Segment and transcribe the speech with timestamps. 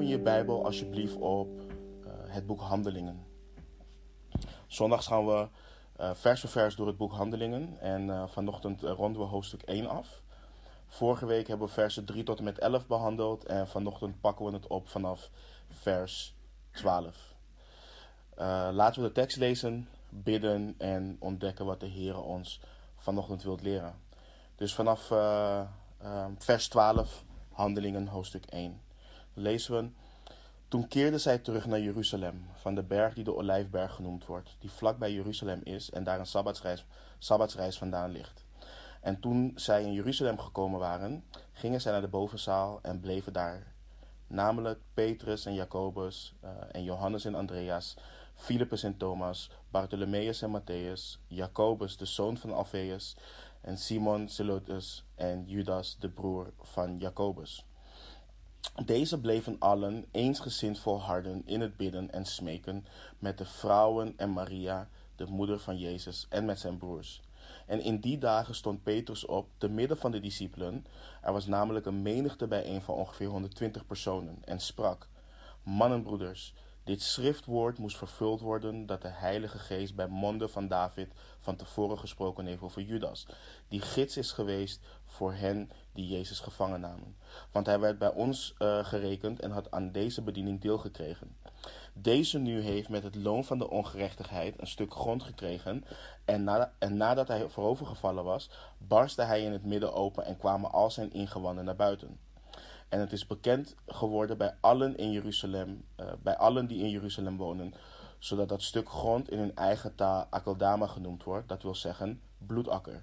[0.00, 3.26] Open je Bijbel alsjeblieft op uh, het boek Handelingen.
[4.66, 5.48] Zondags gaan we
[6.00, 7.80] uh, vers voor vers door het boek Handelingen.
[7.80, 10.22] En uh, vanochtend ronden we hoofdstuk 1 af.
[10.86, 13.44] Vorige week hebben we versen 3 tot en met 11 behandeld.
[13.44, 15.30] En vanochtend pakken we het op vanaf
[15.68, 16.34] vers
[16.70, 17.34] 12.
[18.72, 22.60] laten we de tekst lezen, bidden en ontdekken wat de Heer ons
[22.96, 23.94] vanochtend wilt leren.
[24.56, 25.06] Dus vanaf
[26.38, 28.88] vers 12, Handelingen hoofdstuk 1
[29.40, 29.88] lezen we.
[30.68, 34.70] Toen keerden zij terug naar Jeruzalem, van de berg die de Olijfberg genoemd wordt, die
[34.70, 36.84] vlak bij Jeruzalem is en daar een sabbatsreis,
[37.18, 38.44] sabbatsreis vandaan ligt.
[39.00, 43.66] En toen zij in Jeruzalem gekomen waren, gingen zij naar de bovenzaal en bleven daar.
[44.26, 47.96] Namelijk Petrus en Jacobus uh, en Johannes en Andreas,
[48.34, 53.16] Philippus en Thomas, Bartholomeus en Matthäus, Jacobus de zoon van Alphaeus
[53.60, 57.64] en Simon Zelotes en Judas de broer van Jacobus.
[58.84, 62.86] Deze bleven allen eensgezind volharden in het bidden en smeken
[63.18, 67.20] met de vrouwen en Maria, de moeder van Jezus, en met zijn broers.
[67.66, 70.86] En in die dagen stond Petrus op, te midden van de discipelen.
[71.22, 75.08] Er was namelijk een menigte bijeen van ongeveer 120 personen, en sprak:
[75.62, 81.56] Mannenbroeders, dit schriftwoord moest vervuld worden dat de Heilige Geest bij monden van David van
[81.56, 83.26] tevoren gesproken heeft over Judas,
[83.68, 84.80] die gids is geweest
[85.10, 87.16] voor hen die Jezus gevangen namen.
[87.52, 91.36] Want hij werd bij ons uh, gerekend en had aan deze bediening deel gekregen.
[91.92, 95.84] Deze nu heeft met het loon van de ongerechtigheid een stuk grond gekregen.
[96.24, 100.72] En, na, en nadat hij voorovergevallen was, barstte hij in het midden open en kwamen
[100.72, 102.18] al zijn ingewanden naar buiten.
[102.88, 107.36] En het is bekend geworden bij allen in Jeruzalem, uh, bij allen die in Jeruzalem
[107.36, 107.74] wonen,
[108.18, 113.02] zodat dat stuk grond in hun eigen taal Akeldama genoemd wordt, dat wil zeggen bloedakker.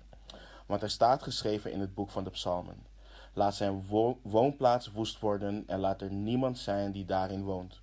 [0.68, 2.86] Want er staat geschreven in het boek van de Psalmen:
[3.34, 7.82] Laat zijn wo woonplaats woest worden en laat er niemand zijn die daarin woont.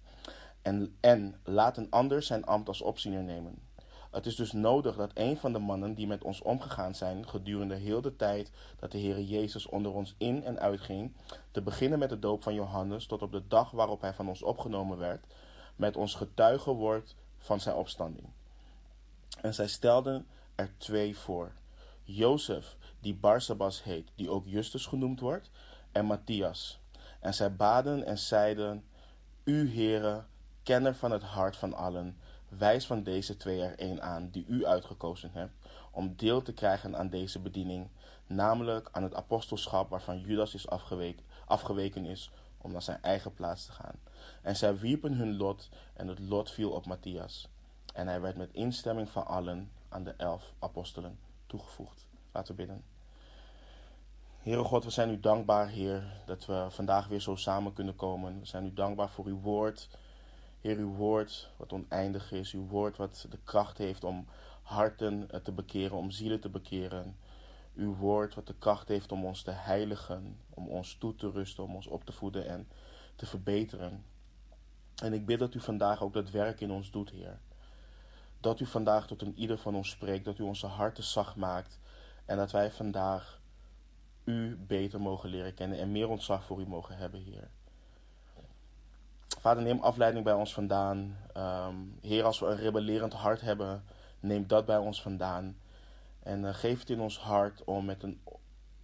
[0.63, 3.59] En, en laat een ander zijn ambt als opziener nemen.
[4.11, 7.75] Het is dus nodig dat een van de mannen die met ons omgegaan zijn gedurende
[7.75, 11.12] heel de tijd dat de Heere Jezus onder ons in en uitging,
[11.50, 14.43] te beginnen met de doop van Johannes tot op de dag waarop hij van ons
[14.43, 15.27] opgenomen werd,
[15.77, 18.27] met ons getuige wordt van zijn opstanding.
[19.41, 21.53] En zij stelden er twee voor.
[22.04, 25.50] Jozef, die Barsabas heet, die ook Justus genoemd wordt,
[25.92, 26.81] en Matthias.
[27.20, 28.84] En zij baden en zeiden,
[29.44, 30.25] U, Heere,
[30.62, 32.16] kenner van het hart van allen,
[32.48, 35.53] wijs van deze twee er een aan die u uitgekozen hebt,
[35.91, 37.88] om deel te krijgen aan deze bediening,
[38.26, 43.66] namelijk aan het apostelschap waarvan Judas is afgeweken, afgeweken is om naar zijn eigen plaats
[43.66, 43.98] te gaan.
[44.43, 47.48] En zij wierpen hun lot en het lot viel op Matthias.
[47.94, 51.19] En hij werd met instemming van allen aan de elf apostelen
[51.54, 52.06] toegevoegd.
[52.32, 52.84] Laten we bidden.
[54.38, 58.41] Heere God, we zijn u dankbaar, Heer, dat we vandaag weer zo samen kunnen komen.
[58.41, 59.88] We zijn u dankbaar voor uw woord.
[60.60, 64.26] Heer, uw woord wat oneindig is, uw woord wat de kracht heeft om
[64.62, 67.16] harten te bekeren, om zielen te bekeren.
[67.75, 71.64] Uw woord wat de kracht heeft om ons te heiligen, om ons toe te rusten,
[71.64, 72.69] om ons op te voeden en
[73.16, 74.04] te verbeteren.
[75.03, 77.38] En ik bid dat u vandaag ook dat werk in ons doet, Heer.
[78.44, 81.78] Dat u vandaag tot een ieder van ons spreekt, dat u onze harten zacht maakt
[82.25, 83.41] en dat wij vandaag
[84.25, 87.50] u beter mogen leren kennen en meer ontzag voor u mogen hebben, Heer.
[89.41, 91.16] Vader, neem afleiding bij ons vandaan.
[91.37, 93.84] Um, heer, als we een rebellerend hart hebben,
[94.21, 95.56] neem dat bij ons vandaan.
[96.22, 98.21] En uh, geef het in ons hart om met een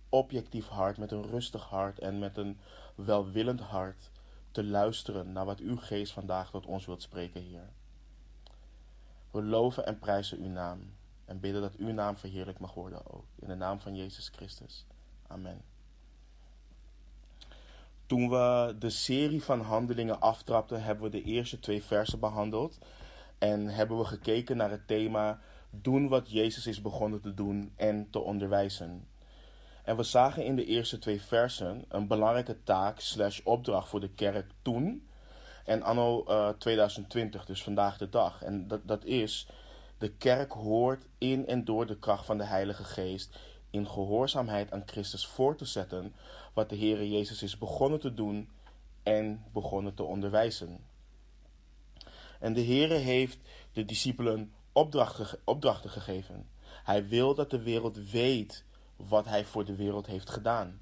[0.09, 2.59] objectief hart, met een rustig hart en met een
[2.95, 4.11] welwillend hart
[4.51, 7.69] te luisteren naar wat uw geest vandaag tot ons wilt spreken, Heer.
[9.31, 13.25] We loven en prijzen uw naam en bidden dat uw naam verheerlijk mag worden ook.
[13.39, 14.87] In de naam van Jezus Christus.
[15.27, 15.63] Amen.
[18.07, 22.79] Toen we de serie van handelingen aftrapten, hebben we de eerste twee versen behandeld.
[23.39, 28.11] En hebben we gekeken naar het thema doen wat Jezus is begonnen te doen en
[28.11, 29.09] te onderwijzen.
[29.85, 34.11] En we zagen in de eerste twee versen een belangrijke taak slash opdracht voor de
[34.15, 35.09] kerk toen
[35.71, 38.43] en anno uh, eh, 2020, dus vandaag de dag.
[38.43, 39.47] En dat, dat is,
[39.99, 43.39] de kerk hoort in en door de kracht van de Heilige Geest
[43.71, 46.15] in gehoorzaamheid aan Christus voor te zetten
[46.55, 48.49] wat de Heere Jezus is begonnen te doen
[49.03, 50.79] en begonnen te onderwijzen.
[52.41, 53.39] En de Heere heeft
[53.73, 56.49] de discipelen opdrachten, opdrachten gegeven.
[56.85, 58.65] Hij wil dat de wereld weet
[58.97, 60.81] wat hij voor de wereld heeft gedaan.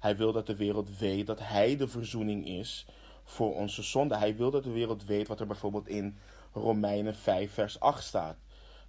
[0.00, 2.86] Hij wil dat de wereld weet dat hij de verzoening is
[3.28, 4.16] voor onze zonde.
[4.16, 6.18] Hij wil dat de wereld weet wat er bijvoorbeeld in
[6.52, 8.36] Romeinen 5 vers 8 staat.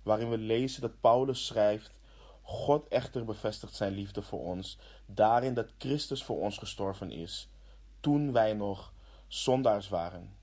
[0.03, 1.91] Waarin we lezen dat Paulus schrijft
[2.41, 7.49] God echter bevestigt zijn liefde voor ons daarin dat Christus voor ons gestorven is,
[7.99, 8.93] toen wij nog
[9.27, 10.37] zondaars waren.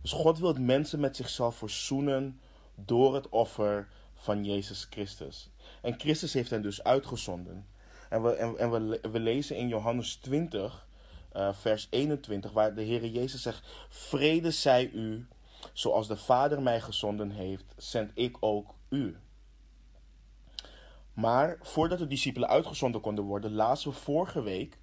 [0.00, 2.40] Dus God wil mensen met zichzelf verzoenen
[2.74, 5.50] door het offer van Jezus Christus.
[5.82, 7.66] En Christus heeft hen dus uitgezonden.
[8.08, 10.86] En we, en, en we, we lezen in Johannes 20,
[11.36, 15.26] uh, vers 21, waar de Heer Jezus zegt: Vrede zij u,
[15.72, 19.16] zoals de Vader mij gezonden heeft, zend ik ook u.
[21.12, 24.78] Maar voordat de discipelen uitgezonden konden worden, lazen we vorige week,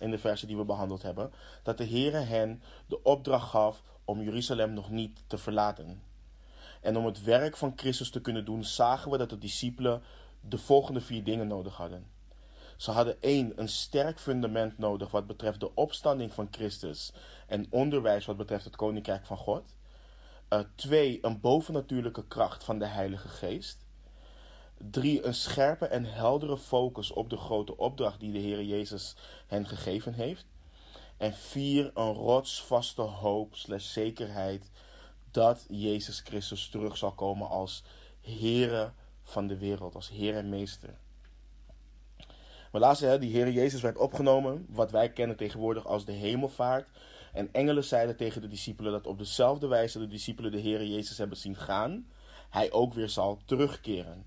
[0.00, 4.22] in de versen die we behandeld hebben, dat de Heer hen de opdracht gaf om
[4.22, 6.02] Jeruzalem nog niet te verlaten.
[6.80, 10.02] En om het werk van Christus te kunnen doen, zagen we dat de discipelen
[10.40, 12.13] de volgende vier dingen nodig hadden.
[12.84, 17.12] Ze hadden één, een sterk fundament nodig wat betreft de opstanding van Christus
[17.46, 19.74] en onderwijs wat betreft het koninkrijk van God.
[20.50, 23.84] Uh, twee, een bovennatuurlijke kracht van de Heilige Geest.
[24.90, 29.16] Drie, een scherpe en heldere focus op de grote opdracht die de Heer Jezus
[29.46, 30.46] hen gegeven heeft.
[31.16, 34.70] En vier, een rotsvaste hoop slash zekerheid
[35.30, 37.82] dat Jezus Christus terug zal komen als
[38.20, 38.92] Heere
[39.22, 41.02] van de wereld, als Heer en Meester.
[42.74, 46.88] We lazen, die Heer Jezus werd opgenomen, wat wij kennen tegenwoordig als de hemelvaart.
[47.32, 51.18] En engelen zeiden tegen de discipelen dat op dezelfde wijze de discipelen de Heer Jezus
[51.18, 52.06] hebben zien gaan,
[52.50, 54.26] hij ook weer zal terugkeren.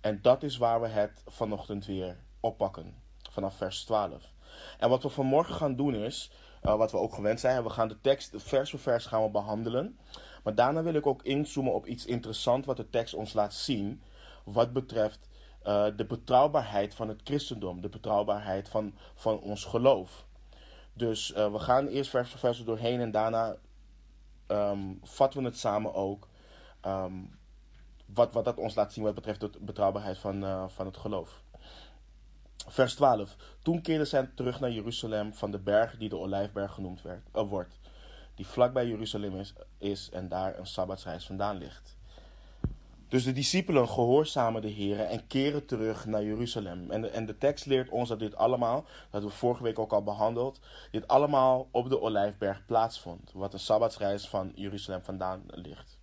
[0.00, 2.94] En dat is waar we het vanochtend weer oppakken,
[3.30, 4.32] vanaf vers 12.
[4.78, 6.30] En wat we vanmorgen gaan doen is,
[6.62, 9.30] uh, wat we ook gewend zijn, we gaan de tekst vers voor vers gaan we
[9.30, 9.98] behandelen.
[10.44, 14.02] Maar daarna wil ik ook inzoomen op iets interessants wat de tekst ons laat zien,
[14.44, 15.29] wat betreft
[15.66, 20.26] uh, de betrouwbaarheid van het christendom, de betrouwbaarheid van, van ons geloof.
[20.92, 23.56] Dus uh, we gaan eerst vers voor vers doorheen en daarna
[24.48, 26.28] um, vatten we het samen ook.
[26.86, 27.38] Um,
[28.14, 31.42] wat, wat dat ons laat zien wat betreft de betrouwbaarheid van, uh, van het geloof.
[32.66, 33.36] Vers 12.
[33.62, 37.78] Toen keerden zij terug naar Jeruzalem van de berg die de Olijfberg genoemd werd, wordt.
[38.34, 41.96] Die vlakbij Jeruzalem is, is en daar een sabbatsreis vandaan ligt.
[43.10, 46.90] Dus de discipelen gehoorzamen de Heer en keren terug naar Jeruzalem.
[46.90, 49.92] En de, en de tekst leert ons dat dit allemaal, dat we vorige week ook
[49.92, 50.60] al behandeld,
[50.90, 53.30] dit allemaal op de Olijfberg plaatsvond.
[53.34, 55.98] Wat een sabbatsreis van Jeruzalem vandaan ligt.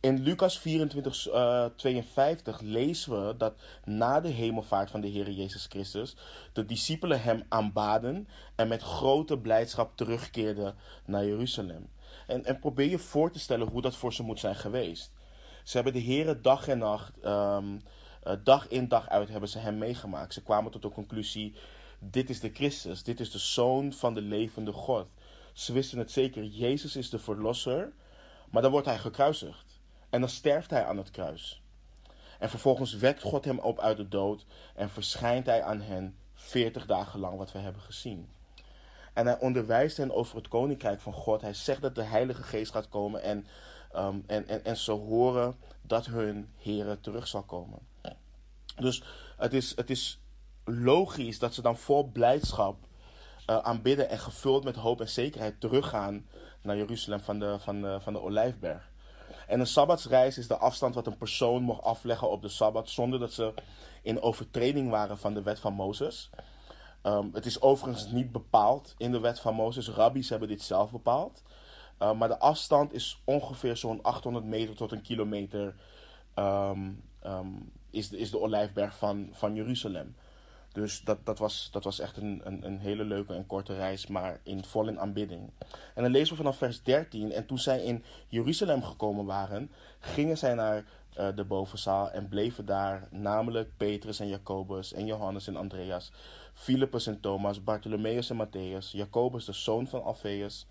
[0.00, 3.54] In Lucas 24, uh, 52 lezen we dat
[3.84, 6.16] na de hemelvaart van de Heer Jezus Christus
[6.52, 10.74] de discipelen hem aanbaden en met grote blijdschap terugkeerden
[11.04, 11.88] naar Jeruzalem.
[12.26, 15.12] En, en probeer je voor te stellen hoe dat voor ze moet zijn geweest.
[15.64, 17.80] Ze hebben de Heer dag en nacht, um,
[18.24, 20.34] uh, dag in dag uit, hebben ze hem meegemaakt.
[20.34, 21.54] Ze kwamen tot de conclusie:
[21.98, 25.06] dit is de Christus, dit is de zoon van de levende God.
[25.52, 27.92] Ze wisten het zeker, Jezus is de verlosser,
[28.50, 29.80] maar dan wordt hij gekruisigd.
[30.10, 31.62] En dan sterft hij aan het kruis.
[32.38, 34.44] En vervolgens wekt God hem op uit de dood
[34.74, 38.28] en verschijnt hij aan hen 40 dagen lang, wat we hebben gezien.
[39.12, 41.40] En hij onderwijst hen over het koninkrijk van God.
[41.40, 43.46] Hij zegt dat de Heilige Geest gaat komen en
[43.96, 47.78] Um, en, en, en ze horen dat hun Heer terug zal komen.
[48.76, 49.02] Dus
[49.36, 50.20] het is, het is
[50.64, 52.76] logisch dat ze dan vol blijdschap
[53.50, 56.26] uh, aanbidden en gevuld met hoop en zekerheid teruggaan
[56.62, 58.92] naar Jeruzalem van de, van de, van de Olijfberg.
[59.46, 63.18] En een sabbatsreis is de afstand wat een persoon mocht afleggen op de sabbat zonder
[63.18, 63.54] dat ze
[64.02, 66.30] in overtreding waren van de wet van Mozes.
[67.02, 69.88] Um, het is overigens niet bepaald in de wet van Mozes.
[69.88, 71.42] Rabbies hebben dit zelf bepaald.
[72.02, 75.74] Uh, maar de afstand is ongeveer zo'n 800 meter tot een kilometer.
[76.34, 80.14] Um, um, is, de, is de olijfberg van, van Jeruzalem.
[80.72, 84.06] Dus dat, dat, was, dat was echt een, een, een hele leuke en korte reis,
[84.06, 85.50] maar in, vol in aanbidding.
[85.94, 87.32] En dan lezen we vanaf vers 13.
[87.32, 90.84] En toen zij in Jeruzalem gekomen waren, gingen zij naar
[91.18, 96.12] uh, de bovenzaal en bleven daar, namelijk Petrus en Jacobus en Johannes en Andreas,
[96.54, 100.66] Philippus en Thomas, Bartholomeus en Matthäus, Jacobus de zoon van Alphaeus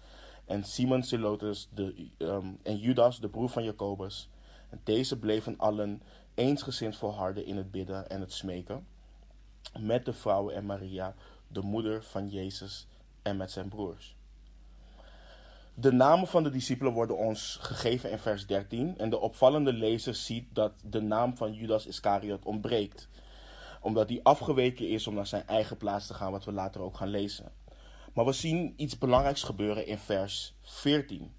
[0.46, 4.30] en Simon Zelotes de, um, en Judas, de broer van Jacobus.
[4.70, 6.02] En deze bleven allen
[6.34, 8.88] eensgezind volharden in het bidden en het smeken,
[9.80, 11.16] met de vrouwen en Maria,
[11.48, 12.88] de moeder van Jezus,
[13.22, 14.16] en met zijn broers.
[15.74, 20.16] De namen van de discipelen worden ons gegeven in vers 13 en de opvallende lezer
[20.16, 23.08] ziet dat de naam van Judas Iscariot ontbreekt,
[23.82, 26.98] omdat hij afgeweken is om naar zijn eigen plaats te gaan, wat we later ook
[26.98, 27.52] gaan lezen.
[28.14, 31.34] Maar we zien iets belangrijks gebeuren in vers 14.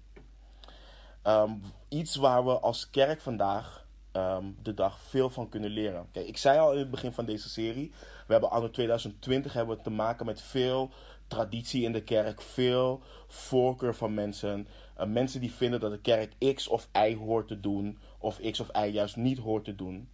[1.23, 6.07] Um, iets waar we als kerk vandaag um, de dag veel van kunnen leren.
[6.11, 7.91] Kijk, ik zei al in het begin van deze serie,
[8.27, 10.89] we hebben anno 2020 hebben we te maken met veel
[11.27, 14.67] traditie in de kerk, veel voorkeur van mensen.
[14.99, 18.59] Uh, mensen die vinden dat de kerk X of Y hoort te doen, of X
[18.59, 20.09] of Y juist niet hoort te doen.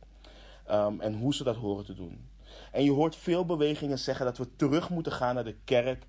[0.71, 2.29] Um, en hoe ze dat horen te doen.
[2.71, 6.05] En je hoort veel bewegingen zeggen dat we terug moeten gaan naar de kerk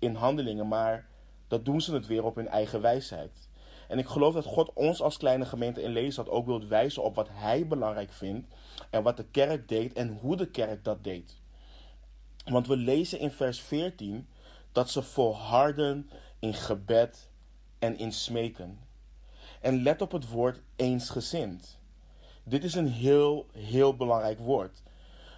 [0.00, 1.06] in handelingen, maar
[1.48, 3.48] dat doen ze het weer op hun eigen wijsheid.
[3.88, 7.14] En ik geloof dat God ons als kleine gemeente in Lelystad ook wilt wijzen op
[7.14, 8.54] wat Hij belangrijk vindt
[8.90, 11.38] en wat de kerk deed en hoe de kerk dat deed.
[12.44, 14.28] Want we lezen in vers 14
[14.72, 17.30] dat ze volharden in gebed
[17.78, 18.78] en in smeken.
[19.60, 21.78] En let op het woord eensgezind.
[22.44, 24.82] Dit is een heel, heel belangrijk woord.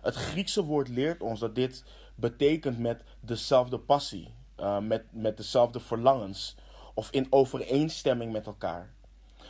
[0.03, 5.81] Het Griekse woord leert ons dat dit betekent met dezelfde passie, uh, met, met dezelfde
[5.81, 6.57] verlangens
[6.95, 8.95] of in overeenstemming met elkaar.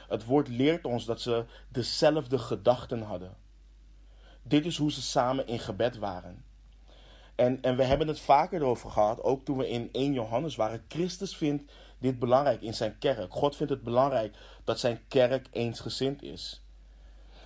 [0.09, 3.37] Het woord leert ons dat ze dezelfde gedachten hadden.
[4.43, 6.45] Dit is hoe ze samen in gebed waren.
[7.35, 10.85] En, en we hebben het vaker erover gehad, ook toen we in 1 Johannes waren.
[10.89, 13.33] Christus vindt dit belangrijk in zijn kerk.
[13.33, 16.63] God vindt het belangrijk dat zijn kerk eensgezind is.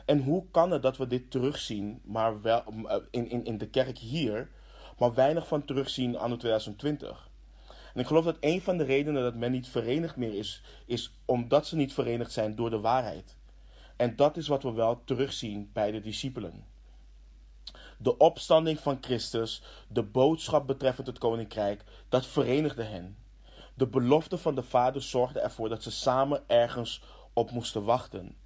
[0.04, 2.62] En hoe kan het dat we dit terugzien, maar wel
[3.10, 4.50] in, in, in de kerk hier,
[4.98, 7.25] maar weinig van terugzien anno 2020?
[7.96, 11.12] En ik geloof dat een van de redenen dat men niet verenigd meer is, is
[11.24, 13.36] omdat ze niet verenigd zijn door de waarheid.
[13.96, 16.64] En dat is wat we wel terugzien bij de discipelen.
[17.98, 23.16] De opstanding van Christus, de boodschap betreffend het koninkrijk, dat verenigde hen.
[23.74, 28.36] De belofte van de Vader zorgde ervoor dat ze samen ergens op moesten wachten.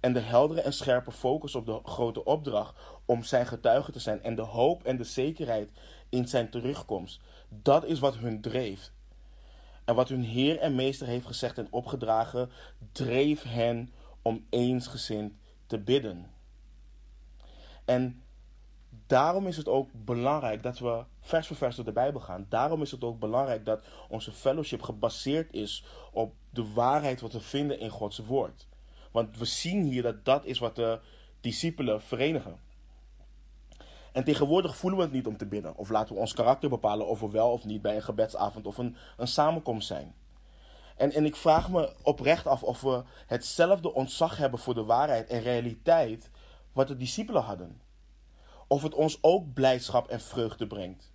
[0.00, 4.22] En de heldere en scherpe focus op de grote opdracht om zijn getuige te zijn
[4.22, 5.70] en de hoop en de zekerheid
[6.08, 8.92] in zijn terugkomst, dat is wat hun dreef.
[9.84, 12.50] En wat hun Heer en Meester heeft gezegd en opgedragen,
[12.92, 15.32] dreef hen om eensgezind
[15.66, 16.30] te bidden.
[17.84, 18.22] En
[19.06, 22.46] daarom is het ook belangrijk dat we vers voor vers door de Bijbel gaan.
[22.48, 27.40] Daarom is het ook belangrijk dat onze fellowship gebaseerd is op de waarheid wat we
[27.40, 28.68] vinden in Gods woord.
[29.10, 31.00] Want we zien hier dat dat is wat de
[31.40, 32.60] discipelen verenigen.
[34.14, 35.76] En tegenwoordig voelen we het niet om te bidden.
[35.76, 38.78] Of laten we ons karakter bepalen of we wel of niet bij een gebedsavond of
[38.78, 40.14] een, een samenkomst zijn.
[40.96, 45.28] En, en ik vraag me oprecht af of we hetzelfde ontzag hebben voor de waarheid
[45.28, 46.30] en realiteit
[46.72, 47.80] wat de discipelen hadden.
[48.66, 51.12] Of het ons ook blijdschap en vreugde brengt.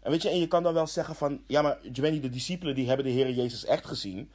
[0.00, 2.74] En weet je, en je kan dan wel zeggen van, ja maar Giovanni, de discipelen
[2.74, 4.30] die hebben de Heer Jezus echt gezien.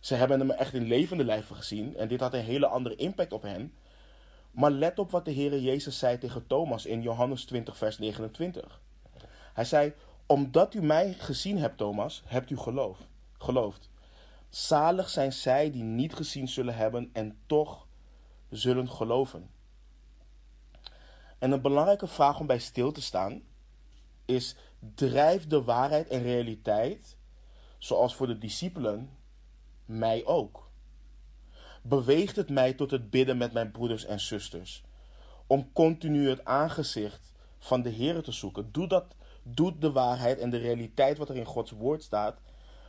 [0.00, 3.32] Ze hebben hem echt in levende lijven gezien en dit had een hele andere impact
[3.32, 3.72] op hen.
[4.56, 8.80] Maar let op wat de Heer Jezus zei tegen Thomas in Johannes 20, vers 29.
[9.52, 9.94] Hij zei:
[10.26, 12.98] Omdat u mij gezien hebt, Thomas, hebt u geloof,
[13.38, 13.90] geloofd.
[14.48, 17.86] Zalig zijn zij die niet gezien zullen hebben en toch
[18.50, 19.50] zullen geloven.
[21.38, 23.42] En een belangrijke vraag om bij stil te staan
[24.24, 24.56] is:
[24.94, 27.16] drijft de waarheid en realiteit,
[27.78, 29.16] zoals voor de discipelen,
[29.84, 30.65] mij ook?
[31.88, 34.82] Beweegt het mij tot het bidden met mijn broeders en zusters.
[35.46, 38.72] Om continu het aangezicht van de Heer te zoeken.
[38.72, 42.40] Doe dat, doet de waarheid en de realiteit wat er in Gods woord staat,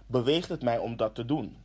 [0.05, 1.57] beweegt het mij om dat te doen.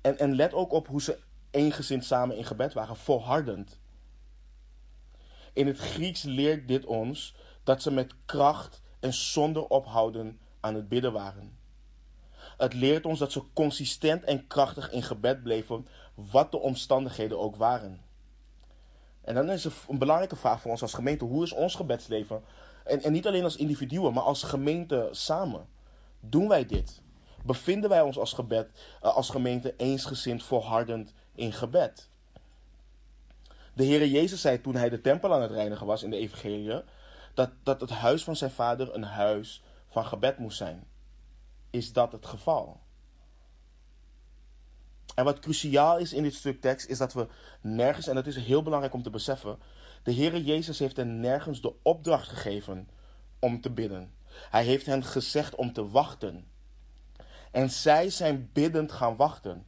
[0.00, 1.18] En, en let ook op hoe ze
[1.50, 3.78] eengezind samen in gebed waren, volhardend.
[5.52, 10.88] In het Grieks leert dit ons dat ze met kracht en zonder ophouden aan het
[10.88, 11.55] bidden waren.
[12.56, 17.56] Het leert ons dat ze consistent en krachtig in gebed bleven, wat de omstandigheden ook
[17.56, 18.00] waren.
[19.20, 22.42] En dan is een belangrijke vraag voor ons als gemeente: hoe is ons gebedsleven?
[22.84, 25.66] En, en niet alleen als individuen, maar als gemeente samen.
[26.20, 27.00] Doen wij dit?
[27.44, 28.68] Bevinden wij ons als, gebed,
[29.02, 32.08] uh, als gemeente eensgezind volhardend in gebed?
[33.74, 36.82] De Heere Jezus zei toen hij de tempel aan het reinigen was in de Evangelie,
[37.34, 40.86] dat, dat het huis van zijn vader een huis van gebed moest zijn
[41.76, 42.80] is dat het geval.
[45.14, 47.28] En wat cruciaal is in dit stuk tekst, is dat we
[47.60, 49.58] nergens, en dat is heel belangrijk om te beseffen,
[50.02, 52.88] de Heere Jezus heeft hen nergens de opdracht gegeven
[53.38, 54.14] om te bidden.
[54.50, 56.46] Hij heeft hen gezegd om te wachten.
[57.50, 59.66] En zij zijn biddend gaan wachten.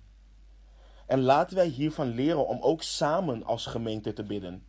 [1.06, 4.66] En laten wij hiervan leren om ook samen als gemeente te bidden.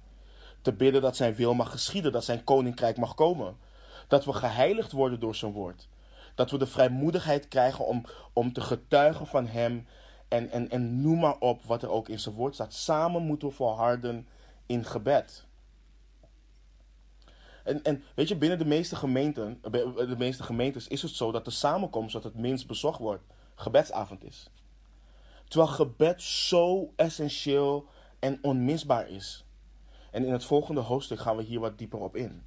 [0.62, 3.58] Te bidden dat zijn wil mag geschieden, dat zijn koninkrijk mag komen.
[4.08, 5.88] Dat we geheiligd worden door zijn woord.
[6.36, 9.88] Dat we de vrijmoedigheid krijgen om, om te getuigen van Hem.
[10.28, 12.74] En, en, en noem maar op wat er ook in zijn woord staat.
[12.74, 14.28] Samen moeten we volharden
[14.66, 15.48] in gebed.
[17.64, 21.46] En, en weet je, binnen de meeste, gemeenten, de meeste gemeentes is het zo dat
[21.46, 23.24] de samenkomst dat het minst bezocht wordt,
[23.56, 24.50] gebedsavond is.
[25.48, 27.88] Terwijl gebed zo essentieel
[28.20, 29.46] en onmisbaar is.
[30.12, 32.44] En in het volgende hoofdstuk gaan we hier wat dieper op in.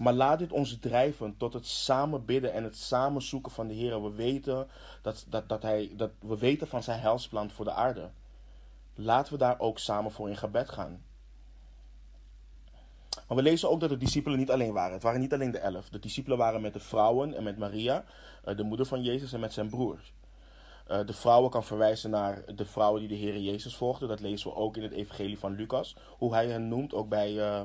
[0.00, 3.74] Maar laat dit ons drijven tot het samen bidden en het samen zoeken van de
[3.74, 4.02] Heer.
[4.02, 4.68] We weten,
[5.02, 8.10] dat, dat, dat hij, dat we weten van zijn helsplan voor de aarde.
[8.94, 11.04] Laten we daar ook samen voor in gebed gaan.
[13.28, 14.92] Maar we lezen ook dat de discipelen niet alleen waren.
[14.92, 15.88] Het waren niet alleen de elf.
[15.88, 18.04] De discipelen waren met de vrouwen en met Maria,
[18.44, 20.12] eh, de moeder van Jezus, en met zijn broers.
[20.90, 24.08] Uh, de vrouwen kan verwijzen naar de vrouwen die de Heer Jezus volgden.
[24.08, 25.96] Dat lezen we ook in het Evangelie van Lucas.
[26.18, 27.60] Hoe hij hen noemt, ook bij, uh,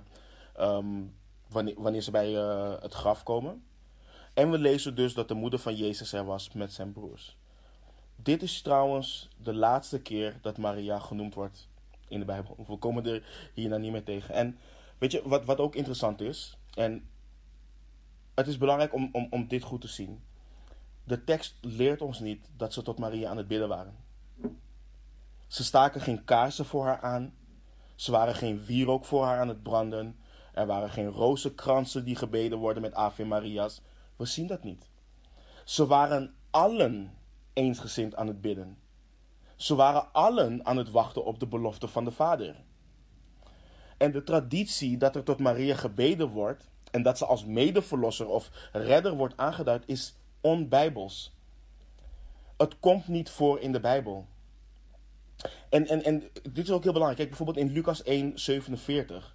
[0.60, 1.16] um,
[1.48, 3.64] wanneer, ze bij uh, het graf komen.
[4.34, 7.38] En we lezen dus dat de moeder van Jezus er was met zijn broers.
[8.16, 11.68] Dit is trouwens de laatste keer dat Maria genoemd wordt
[12.08, 12.56] in de Bijbel.
[12.68, 13.24] We komen er
[13.54, 14.36] hierna niet meer tegen.
[14.36, 14.58] En
[14.98, 17.10] weet je, wat, wat ook interessant is, en
[18.36, 20.24] het is belangrijk om, om, om dit goed te zien.
[21.04, 23.96] De tekst leert ons niet dat ze tot Maria aan het bidden waren.
[25.48, 27.34] Ze staken geen kaarsen voor haar aan.
[27.96, 30.16] Ze waren geen wierook voor haar aan het branden.
[30.56, 33.82] Er waren geen rozenkransen die gebeden worden met Ave Maria's.
[34.16, 34.90] We zien dat niet.
[35.66, 37.14] Ze waren allen
[37.54, 38.78] eensgezind aan het bidden.
[39.56, 42.56] Ze waren allen aan het wachten op de belofte van de Vader.
[43.98, 48.70] En de traditie dat er tot Maria gebeden wordt en dat ze als medeverlosser of
[48.72, 51.36] redder wordt aangeduid, is onbijbels.
[52.58, 54.28] Het komt niet voor in de Bijbel.
[55.70, 57.16] En, en, en dit is ook heel belangrijk.
[57.16, 59.35] Kijk bijvoorbeeld in Lucas 1, 47.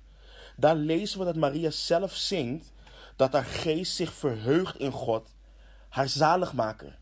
[0.61, 2.73] Daar lezen we dat Maria zelf zingt
[3.17, 5.35] dat haar geest zich verheugt in God,
[5.89, 6.99] haar zaligmaker.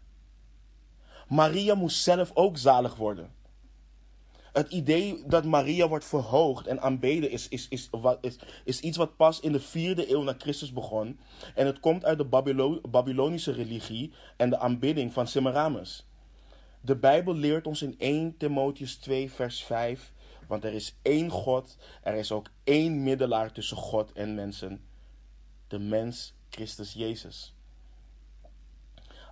[1.29, 3.37] Maria moest zelf ook zalig worden.
[4.53, 9.17] Het idee dat Maria wordt verhoogd en aanbeden is, is, is, is, is iets wat
[9.17, 11.19] pas in de vierde eeuw na Christus begon.
[11.55, 16.07] En het komt uit de Babylo Babylonische religie en de aanbidding van Semiramis.
[16.81, 20.13] De Bijbel leert ons in 1 Timotheus 2, vers 5.
[20.49, 24.81] Want er is één God, er is ook één middelaar tussen God en mensen.
[25.67, 27.55] De mens Christus Jezus.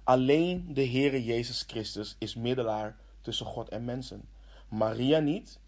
[0.04, 4.28] Alleen de Heere Jezus Christus is middelaar tussen God en mensen.
[4.68, 5.60] Maria niet,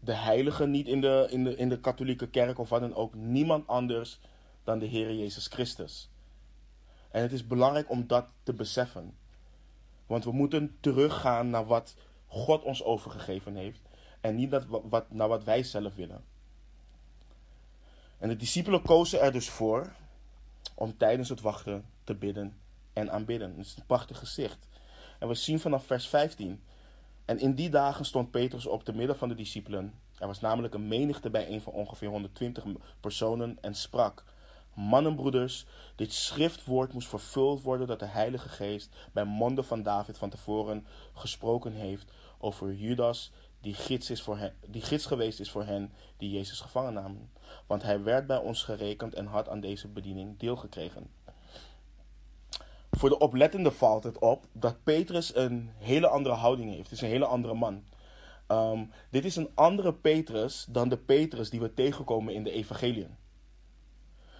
[0.00, 3.14] de heilige niet in de, in de, in de katholieke kerk of wat dan ook.
[3.14, 4.20] Niemand anders
[4.64, 6.08] dan de Heere Jezus Christus.
[7.10, 9.16] En het is belangrijk om dat te beseffen.
[10.06, 13.80] Want we moeten teruggaan naar wat God ons overgegeven heeft.
[14.24, 16.24] En niet dat, wat, naar wat wij zelf willen.
[18.18, 19.92] En de discipelen kozen er dus voor
[20.74, 22.56] om tijdens het wachten te bidden
[22.92, 23.56] en aanbidden.
[23.56, 24.68] Het is een prachtig gezicht.
[25.18, 26.62] En we zien vanaf vers 15.
[27.24, 29.94] En in die dagen stond Petrus op te midden van de discipelen.
[30.18, 32.64] Er was namelijk een menigte bijeen van ongeveer 120
[33.00, 34.24] personen en sprak.
[34.74, 40.30] Mannenbroeders, dit schriftwoord moest vervuld worden dat de Heilige Geest bij monden van David van
[40.30, 43.32] tevoren gesproken heeft over Judas,
[43.64, 47.30] die gids, is voor die gids geweest is voor hen die Jezus gevangen namen.
[47.66, 51.10] Want hij werd bij ons gerekend en had aan deze bediening deel gekregen.
[52.90, 56.82] Voor de oplettende valt het op dat Petrus een hele andere houding heeft.
[56.82, 57.84] Het is een hele andere man.
[58.48, 63.16] Um, dit is een andere Petrus dan de Petrus die we tegenkomen in de evangeliën.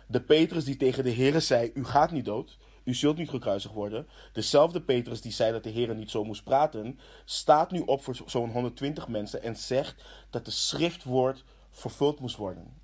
[0.07, 3.75] De Petrus die tegen de Heer zei: U gaat niet dood, u zult niet gekruisigd
[3.75, 4.09] worden.
[4.33, 8.16] Dezelfde Petrus die zei dat de Heer niet zo moest praten, staat nu op voor
[8.27, 12.83] zo'n 120 mensen en zegt dat de schriftwoord vervuld moest worden.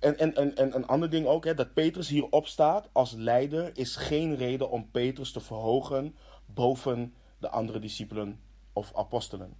[0.00, 3.70] En, en, en, en een ander ding ook, hè, dat Petrus hierop staat als leider,
[3.78, 8.40] is geen reden om Petrus te verhogen boven de andere discipelen
[8.72, 9.56] of apostelen.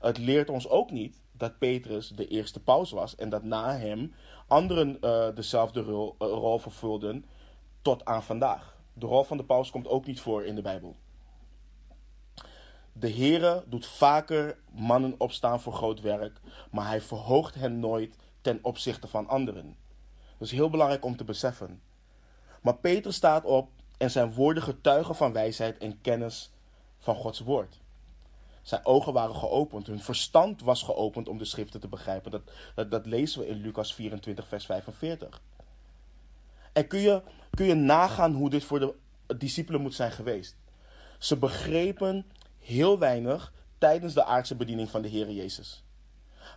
[0.00, 4.14] Het leert ons ook niet dat Petrus de eerste paus was en dat na hem
[4.46, 7.24] anderen uh, dezelfde rol, rol vervulden
[7.86, 8.76] tot aan vandaag.
[8.92, 10.96] De rol van de paus komt ook niet voor in de Bijbel.
[12.92, 18.58] De Heere doet vaker mannen opstaan voor groot werk, maar hij verhoogt hen nooit ten
[18.62, 19.76] opzichte van anderen.
[20.38, 21.82] Dat is heel belangrijk om te beseffen.
[22.62, 26.52] Maar Peter staat op en zijn woorden getuigen van wijsheid en kennis
[26.98, 27.80] van Gods woord.
[28.62, 32.30] Zijn ogen waren geopend, hun verstand was geopend om de schriften te begrijpen.
[32.30, 32.42] Dat,
[32.74, 35.40] dat, dat lezen we in Lucas 24, vers 45.
[36.76, 37.22] En kun je,
[37.56, 38.94] kun je nagaan hoe dit voor de
[39.36, 40.56] discipelen moet zijn geweest?
[41.18, 42.26] Ze begrepen
[42.58, 45.84] heel weinig tijdens de aardse bediening van de Heer Jezus.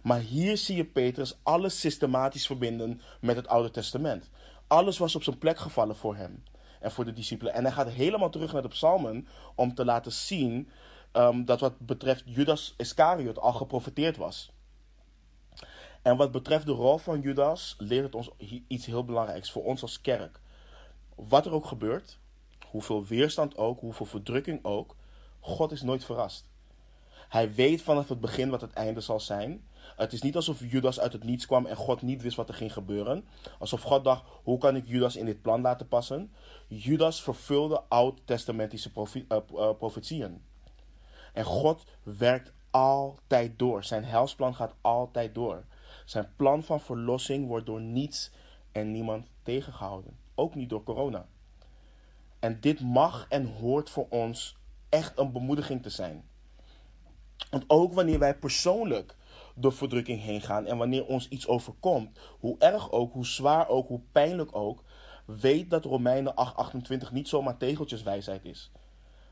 [0.04, 4.30] Maar hier zie je Petrus alles systematisch verbinden met het Oude Testament.
[4.68, 6.44] Alles was op zijn plek gevallen voor hem
[6.80, 7.54] en voor de discipelen.
[7.54, 10.70] En hij gaat helemaal terug naar de psalmen om te laten zien
[11.14, 14.52] um, dat wat betreft Judas Iscariot al geprofeteerd was.
[16.02, 18.30] En wat betreft de rol van Judas leert het ons
[18.68, 20.40] iets heel belangrijks voor ons als kerk.
[21.28, 22.18] Wat er ook gebeurt,
[22.66, 24.96] hoeveel weerstand ook, hoeveel verdrukking ook,
[25.40, 26.50] God is nooit verrast.
[27.30, 29.64] Hij weet vanaf het begin wat het einde zal zijn.
[29.96, 32.56] Het is niet alsof Judas uit het niets kwam en God niet wist wat er
[32.56, 33.26] ging gebeuren.
[33.60, 36.32] Alsof God dacht: hoe kan ik Judas in dit plan laten passen?
[36.68, 39.22] Judas vervulde oud-testamentische uh,
[39.54, 40.42] uh, profetieën.
[41.34, 43.84] En God werkt altijd door.
[43.84, 45.64] Zijn helsplan gaat altijd door.
[46.06, 48.32] Zijn plan van verlossing wordt door niets
[48.72, 50.19] en niemand tegengehouden.
[50.40, 51.26] Ook niet door corona.
[52.40, 54.58] En dit mag en hoort voor ons
[54.90, 56.24] echt een bemoediging te zijn.
[57.52, 59.16] Want ook wanneer wij persoonlijk
[59.56, 63.88] door verdrukking heen gaan en wanneer ons iets overkomt, hoe erg ook, hoe zwaar ook,
[63.88, 64.84] hoe pijnlijk ook,
[65.26, 68.72] weet dat Romeinen 8:28 niet zomaar tegeltjeswijsheid is.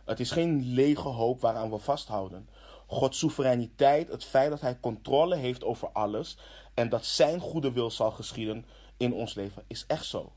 [0.05, 2.49] Het is geen lege hoop waaraan we vasthouden.
[2.87, 6.37] Gods soevereiniteit, het feit dat Hij controle heeft over alles
[6.73, 8.65] en dat Zijn goede wil zal geschieden
[8.97, 10.31] in ons leven, is echt zo.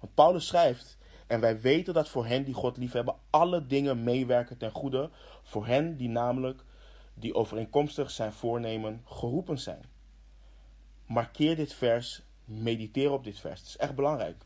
[0.00, 4.56] Want Paulus schrijft, en wij weten dat voor hen die God liefhebben, alle dingen meewerken
[4.56, 5.10] ten goede,
[5.42, 6.64] voor hen die namelijk,
[7.14, 9.84] die overeenkomstig zijn voornemen, geroepen zijn.
[11.06, 13.60] Markeer dit vers, mediteer op dit vers.
[13.60, 14.44] Het is echt belangrijk.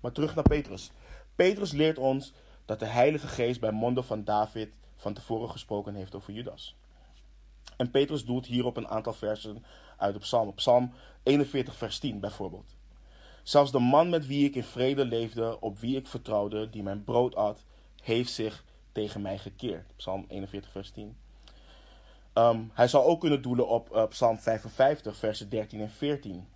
[0.00, 0.90] Maar terug naar Petrus.
[1.34, 2.32] Petrus leert ons
[2.64, 6.76] dat de Heilige Geest bij monden van David van tevoren gesproken heeft over Judas.
[7.76, 9.64] En Petrus doelt hier op een aantal versen
[9.96, 10.54] uit de psalm.
[10.54, 12.76] Psalm 41, vers 10 bijvoorbeeld.
[13.42, 17.04] Zelfs de man met wie ik in vrede leefde, op wie ik vertrouwde, die mijn
[17.04, 17.64] brood at,
[18.02, 19.96] heeft zich tegen mij gekeerd.
[19.96, 21.16] Psalm 41, vers 10.
[22.32, 26.48] Ehm, hij zal ook kunnen doelen op uh, Psalm 55, versen 13 en 14.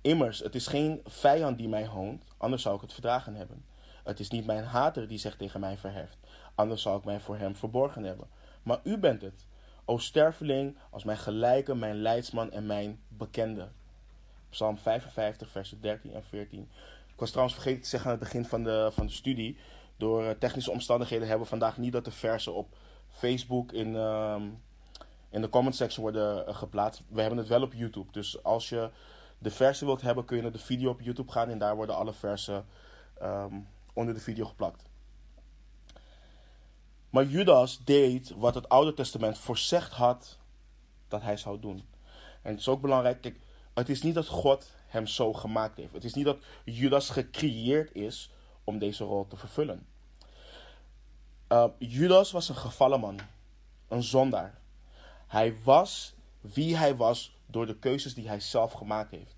[0.00, 3.64] Immers, het is geen vijand die mij hoont, anders zou ik het verdragen hebben.
[4.04, 6.18] Het is niet mijn hater die zich tegen mij verheft,
[6.54, 8.28] anders zou ik mij voor hem verborgen hebben.
[8.62, 9.46] Maar u bent het,
[9.84, 13.68] o sterveling, als mijn gelijke, mijn leidsman en mijn bekende.
[14.52, 16.70] Psalm 55, versen 13 en 14.
[17.12, 19.56] Ik was trouwens vergeten te zeggen aan het begin van de, van de studie.
[19.96, 22.76] Door eh, technische omstandigheden hebben we vandaag niet dat de versen op
[23.08, 24.42] Facebook in, ehm,
[25.30, 27.02] in de comment section worden uh, geplaatst.
[27.08, 28.12] We hebben het wel op YouTube.
[28.12, 28.90] Dus als je
[29.38, 31.48] de versen wilt hebben, kun je naar de video op YouTube gaan.
[31.48, 32.64] En daar worden alle versen
[33.20, 33.54] ehm,
[33.92, 34.84] onder de video geplakt.
[37.10, 40.38] Maar Judas deed wat het Oude Testament voorzegd had
[41.08, 41.88] dat hij zou doen.
[42.42, 43.22] En het is ook belangrijk,
[43.74, 45.92] het is niet dat God hem zo gemaakt heeft.
[45.92, 48.30] Het is niet dat Judas gecreëerd is
[48.64, 49.86] om deze rol te vervullen.
[51.48, 53.18] Uh, Judas was een gevallen man,
[53.88, 54.60] een zondaar.
[55.26, 59.36] Hij was wie hij was door de keuzes die hij zelf gemaakt heeft.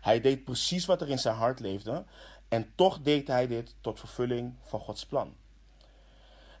[0.00, 2.04] Hij deed precies wat er in zijn hart leefde
[2.48, 5.34] en toch deed hij dit tot vervulling van Gods plan.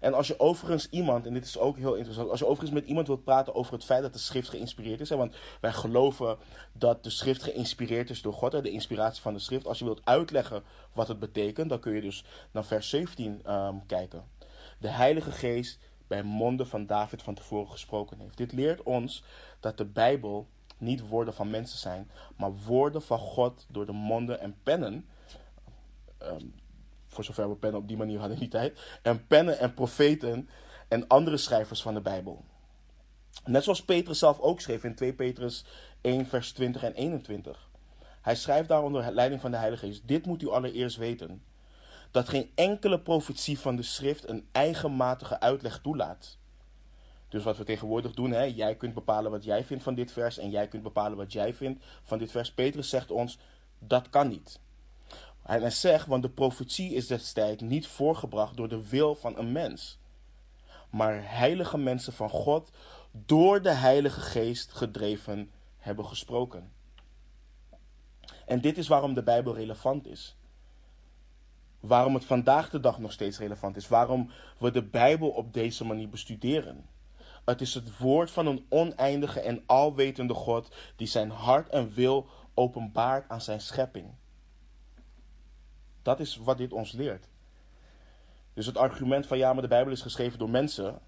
[0.02, 2.88] En als je overigens iemand, en dit is ook heel interessant, als je overigens met
[2.88, 6.36] iemand wilt praten over het feit dat de schrift geïnspireerd is, hè, want wij geloven
[6.72, 9.66] dat de schrift geïnspireerd is door God, de inspiratie van de schrift.
[9.66, 10.62] Als je wilt uitleggen
[10.92, 14.24] wat het betekent, dan kun je dus naar vers 17 ehm, kijken.
[14.78, 18.36] De Heilige Geest bij monden van David van tevoren gesproken heeft.
[18.36, 19.24] Dit leert ons
[19.60, 20.46] dat de Bijbel
[20.78, 25.06] niet woorden van mensen zijn, maar woorden van God door de monden en pennen
[26.18, 26.46] ehm,
[27.12, 30.48] voor zover we pennen op die manier hadden in die tijd, en pennen en profeten
[30.88, 32.44] en andere schrijvers van de Bijbel.
[33.44, 35.64] Net zoals Petrus zelf ook schreef in 2 Petrus
[36.00, 37.68] 1, vers 20 en 21.
[38.20, 41.42] Hij schrijft daar onder leiding van de Heilige Geest: Dit moet u allereerst weten:
[42.10, 46.38] dat geen enkele profetie van de schrift een eigenmatige uitleg toelaat.
[47.28, 50.38] Dus wat we tegenwoordig doen, hè, jij kunt bepalen wat jij vindt van dit vers
[50.38, 52.52] en jij kunt bepalen wat jij vindt van dit vers.
[52.52, 53.38] Petrus zegt ons:
[53.78, 54.60] dat kan niet.
[55.42, 59.52] En hij zegt, want de profetie is destijds niet voorgebracht door de wil van een
[59.52, 59.98] mens,
[60.90, 62.70] maar heilige mensen van God
[63.12, 66.72] door de Heilige Geest gedreven hebben gesproken.
[68.46, 70.36] En dit is waarom de Bijbel relevant is.
[71.80, 73.88] Waarom het vandaag de dag nog steeds relevant is.
[73.88, 76.86] Waarom we de Bijbel op deze manier bestuderen.
[77.44, 82.26] Het is het woord van een oneindige en alwetende God die zijn hart en wil
[82.54, 84.10] openbaart aan zijn schepping.
[86.02, 87.28] Dat is wat dit ons leert.
[88.54, 91.00] Dus het argument van ja, maar de Bijbel is geschreven door mensen.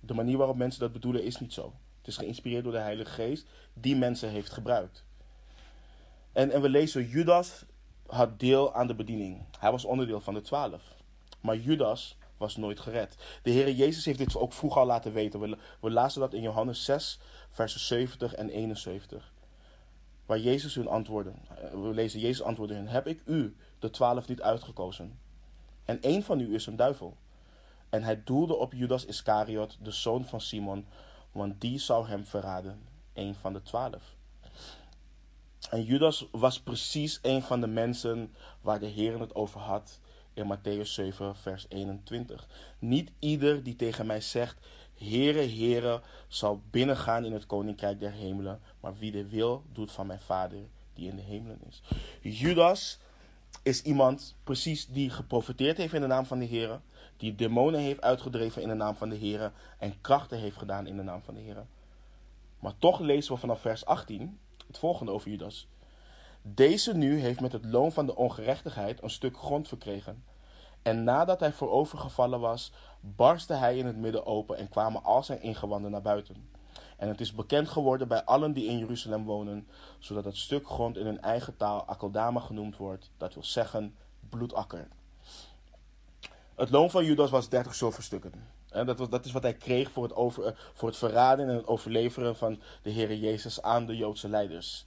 [0.00, 1.74] De manier waarop mensen dat bedoelen is niet zo.
[1.98, 5.04] Het is geïnspireerd door de Heilige Geest die mensen heeft gebruikt.
[6.32, 7.64] En, en we lezen, Judas
[8.06, 9.44] had deel aan de bediening.
[9.58, 10.82] Hij was onderdeel van de twaalf.
[11.40, 13.16] Maar Judas was nooit gered.
[13.42, 15.40] De Heer Jezus heeft dit ook vroeg al laten weten.
[15.40, 17.18] We, we lazen dat in Johannes 6,
[17.50, 19.32] versen 70 en 71.
[20.26, 21.32] Waar Jezus hun antwoordde.
[21.48, 22.88] Eh, we lezen Jezus antwoordde hun.
[22.88, 25.18] Heb ik u, de twaalf, niet uitgekozen?
[25.84, 27.16] En één van u is een duivel.
[27.88, 30.86] En hij doelde op Judas Iscariot, de zoon van Simon,
[31.32, 32.82] want die zou hem verraden.
[33.12, 34.16] Een van de twaalf.
[35.70, 40.00] En Judas was precies een van de mensen waar de Heer het over had
[40.32, 42.48] in Matthäus 7, vers 21.
[42.78, 48.60] Niet ieder die tegen mij zegt: Heere, Heere, zal binnengaan in het koninkrijk der hemelen,
[48.84, 50.58] maar wie de wil doet van mijn Vader
[50.94, 51.82] die in de hemelen is.
[52.38, 52.98] Judas
[53.62, 56.80] is iemand precies die geprofiteerd heeft in de naam van de Heer,
[57.16, 60.96] die demonen heeft uitgedreven in de naam van de Heer en krachten heeft gedaan in
[60.96, 61.66] de naam van de Heer.
[62.58, 65.68] Maar toch lezen we vanaf vers 18 het volgende over Judas.
[66.42, 70.24] Deze nu heeft met het loon van de ongerechtigheid een stuk grond verkregen.
[70.82, 75.42] En nadat hij voorovergevallen was, barstte hij in het midden open en kwamen al zijn
[75.42, 76.53] ingewanden naar buiten.
[76.96, 80.96] En het is bekend geworden bij allen die in Jeruzalem wonen, zodat het stuk grond
[80.96, 83.94] in hun eigen taal Akeldama genoemd wordt, dat wil zeggen
[84.28, 84.88] bloedakker.
[86.54, 88.32] Het loon van Judas was 30 zilverstukken.
[88.68, 91.48] En dat, was, dat is wat hij kreeg voor het, over, eh, voor het verraden
[91.48, 94.86] en het overleveren van de Heer Jezus aan de Joodse leiders.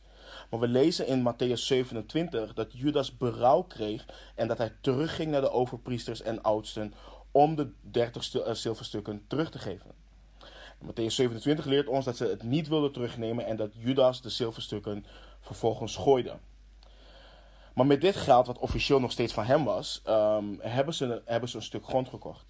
[0.49, 5.41] Maar we lezen in Matthäus 27 dat Judas berouw kreeg en dat hij terugging naar
[5.41, 6.93] de overpriesters en oudsten
[7.31, 10.06] om de 30 eh, zilverstukken terug te geven.
[10.85, 15.05] Matthäus 27 leert ons dat ze het niet wilden terugnemen en dat Judas de zilverstukken
[15.39, 16.37] vervolgens gooide.
[17.73, 21.49] Maar met dit geld, wat officieel nog steeds van hem was, um, hebben, ze, hebben
[21.53, 22.45] een stuk grond gekocht.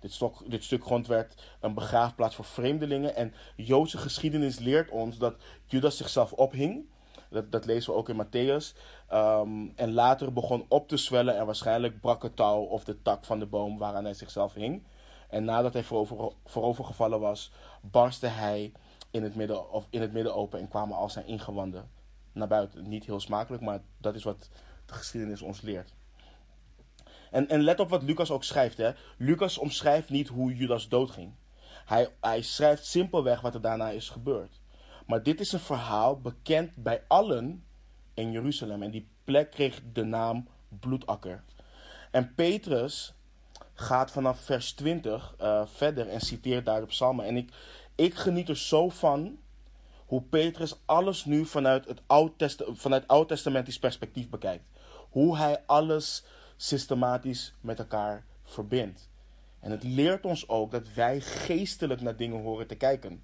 [0.00, 3.16] Dit, dit, stuk grond werd een begraafplaats voor vreemdelingen.
[3.16, 5.34] En Joodse geschiedenis leert ons dat
[5.66, 6.86] Judas zichzelf ophing.
[7.30, 8.76] Dat, dat lezen we ook in Matthäus.
[9.12, 13.24] Um, en later begon op te zwellen en waarschijnlijk brak het touw of de tak
[13.24, 14.82] van de boom waaraan hij zichzelf hing.
[15.34, 18.72] En nadat hij voorover, voorovergevallen was, barstte hij
[19.10, 21.90] in het, midden, of in het midden open en kwamen al zijn ingewanden
[22.32, 22.88] naar buiten.
[22.88, 24.48] Niet heel smakelijk, maar dat is wat
[24.86, 25.94] de geschiedenis ons leert.
[27.30, 28.76] En, en let op wat Lucas ook schrijft.
[28.76, 28.92] Hè.
[29.18, 31.32] Lucas omschrijft niet hoe Judas doodging.
[31.84, 34.60] Hij, hij schrijft simpelweg wat er daarna is gebeurd.
[35.06, 37.64] Maar dit is een verhaal bekend bij allen
[38.14, 38.82] in Jeruzalem.
[38.82, 41.42] En die plek kreeg de naam Bloedakker.
[42.10, 43.14] En Petrus
[43.74, 47.24] gaat vanaf vers 20 uh, eh, verder en citeert daar de psalmen.
[47.24, 47.50] En ik,
[47.94, 49.38] ik geniet er zo van
[50.06, 52.32] hoe Petrus alles nu vanuit het Oud,
[53.06, 54.70] Oud-testamentisch perspectief bekijkt.
[55.10, 56.24] Hoe hij alles
[56.56, 59.08] systematisch met elkaar verbindt.
[59.60, 63.22] En het leert ons ook dat wij geestelijk naar dingen horen te kijken.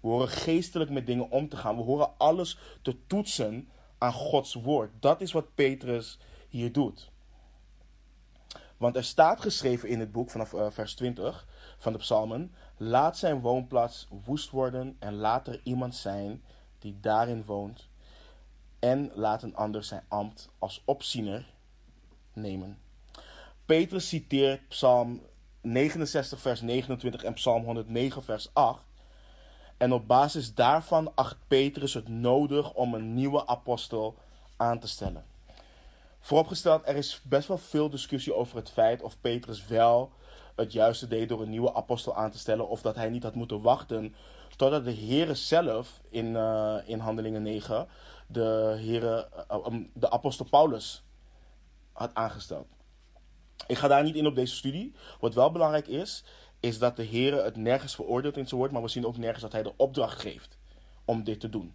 [0.00, 1.76] We horen geestelijk met dingen om te gaan.
[1.76, 4.90] We horen alles te toetsen aan Gods woord.
[5.00, 7.10] Dat is wat Petrus hier doet.
[8.78, 11.46] Want er staat geschreven in het boek vanaf uh, vers 20
[11.78, 16.42] van de psalmen: Laat zijn woonplaats woest worden en laat er iemand zijn
[16.78, 17.88] die daarin woont.
[18.78, 21.46] En laat een ander zijn ambt als opziener
[22.32, 22.78] nemen.
[23.66, 25.22] Petrus citeert Psalm
[25.60, 28.82] 69, vers 29 en Psalm 109, vers 8.
[29.76, 34.18] En op basis daarvan acht Petrus het nodig om een nieuwe apostel
[34.56, 35.24] aan te stellen.
[36.20, 40.12] Vooropgesteld, er is best wel veel discussie over het feit of Petrus wel
[40.56, 43.34] het juiste deed door een nieuwe apostel aan te stellen, of dat hij niet had
[43.34, 44.14] moeten wachten
[44.56, 47.88] totdat de Heere zelf in, uh, in Handelingen 9
[48.26, 51.02] de, Heere, uh, de apostel Paulus
[51.92, 52.66] had aangesteld.
[53.66, 54.94] Ik ga daar niet in op deze studie.
[55.20, 56.24] Wat wel belangrijk is,
[56.60, 59.42] is dat de Heer het nergens veroordeelt in zijn woord, maar we zien ook nergens
[59.42, 60.58] dat hij de opdracht geeft
[61.04, 61.74] om dit te doen.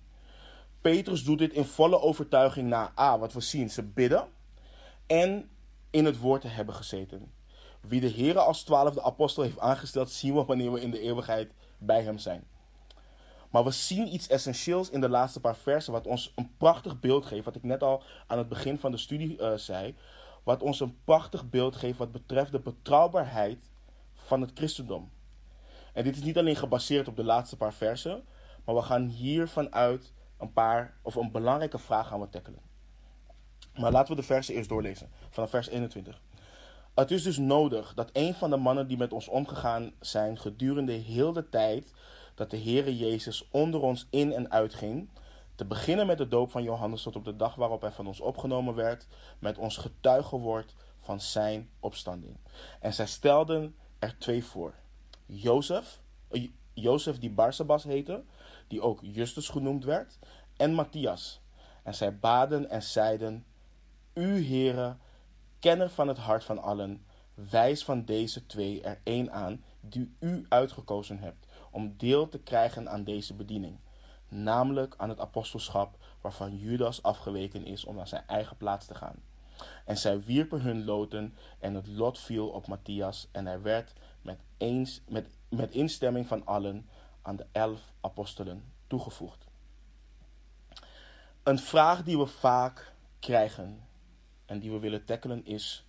[0.84, 4.28] Petrus doet dit in volle overtuiging na A, wat we zien, ze bidden
[5.08, 5.50] en
[5.90, 7.32] in het woord te hebben gezeten.
[7.82, 11.52] Wie de Heer als twaalfde apostel heeft aangesteld, zien we wanneer we in de eeuwigheid
[11.78, 12.44] bij hem zijn.
[13.50, 17.26] Maar we zien iets essentieels in de laatste paar versen, wat ons een prachtig beeld
[17.26, 19.96] geeft, wat ik net al aan het begin van de studie uh, zei,
[20.44, 23.70] wat ons een prachtig beeld geeft wat betreft de betrouwbaarheid
[24.14, 25.12] van het christendom.
[25.94, 28.24] En dit is niet alleen gebaseerd op de laatste paar versen,
[28.66, 32.62] maar we gaan hier vanuit een paar, of een belangrijke vraag gaan we tackelen.
[33.76, 36.22] Maar laten we de versen eerst doorlezen, vanaf vers 21.
[36.94, 40.92] Het is dus nodig dat een van de mannen die met ons omgegaan zijn gedurende
[40.92, 41.94] heel de tijd
[42.36, 45.10] dat de Heere Jezus onder ons in en uitging,
[45.56, 48.20] te beginnen met de doop van Johannes tot op de dag waarop hij van ons
[48.20, 49.08] opgenomen werd,
[49.40, 52.38] met ons getuige wordt van zijn opstanding.
[52.80, 54.74] En zij stelden er twee voor.
[55.26, 58.24] Jozef, uh, Jozef die Barsabas heette,
[58.74, 60.20] die ook Justus genoemd werd,
[60.58, 61.42] en Matthias.
[61.84, 63.46] En zij baden en zeiden,
[64.14, 64.98] U, Heere,
[65.60, 70.46] kenner van het hart van allen, wijs van deze twee er één aan, die u
[70.50, 73.80] uitgekozen hebt, om deel te krijgen aan deze bediening
[74.34, 79.16] namelijk aan het apostelschap waarvan Judas afgeweken is om naar zijn eigen plaats te gaan.
[79.86, 84.40] En zij wierpen hun loten en het lot viel op Matthias en hij werd met,
[84.58, 86.88] eens, met, met instemming van allen
[87.24, 89.46] aan de elf apostelen toegevoegd.
[91.44, 93.88] Een vraag die we vaak krijgen
[94.46, 95.86] en die we willen tackelen is: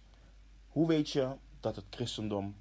[0.68, 2.56] hoe weet je dat het christendom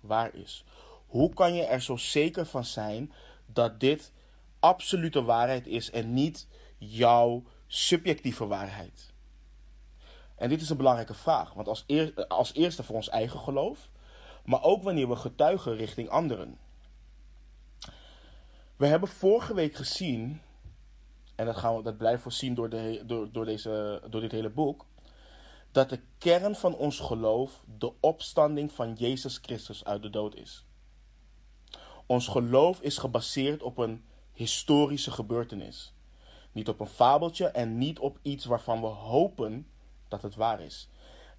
[0.00, 0.64] waar is?
[1.06, 3.12] Hoe kan je er zo zeker van zijn
[3.46, 4.12] dat dit
[4.60, 6.46] absolute waarheid is en niet
[6.78, 9.12] jouw subjectieve waarheid?
[10.34, 11.84] En dit is een belangrijke vraag, want als,
[12.28, 13.90] als eerste voor ons eigen geloof,
[14.44, 16.58] maar ook wanneer we getuigen richting anderen.
[18.80, 20.40] We hebben vorige week gezien,
[21.34, 24.32] en dat, gaan we, dat blijven we zien door, de, door, door, deze, door dit
[24.32, 24.86] hele boek,
[25.72, 30.64] dat de kern van ons geloof de opstanding van Jezus Christus uit de dood is.
[32.06, 35.94] Ons geloof is gebaseerd op een historische gebeurtenis.
[36.52, 39.66] Niet op een fabeltje en niet op iets waarvan we hopen
[40.08, 40.88] dat het waar is.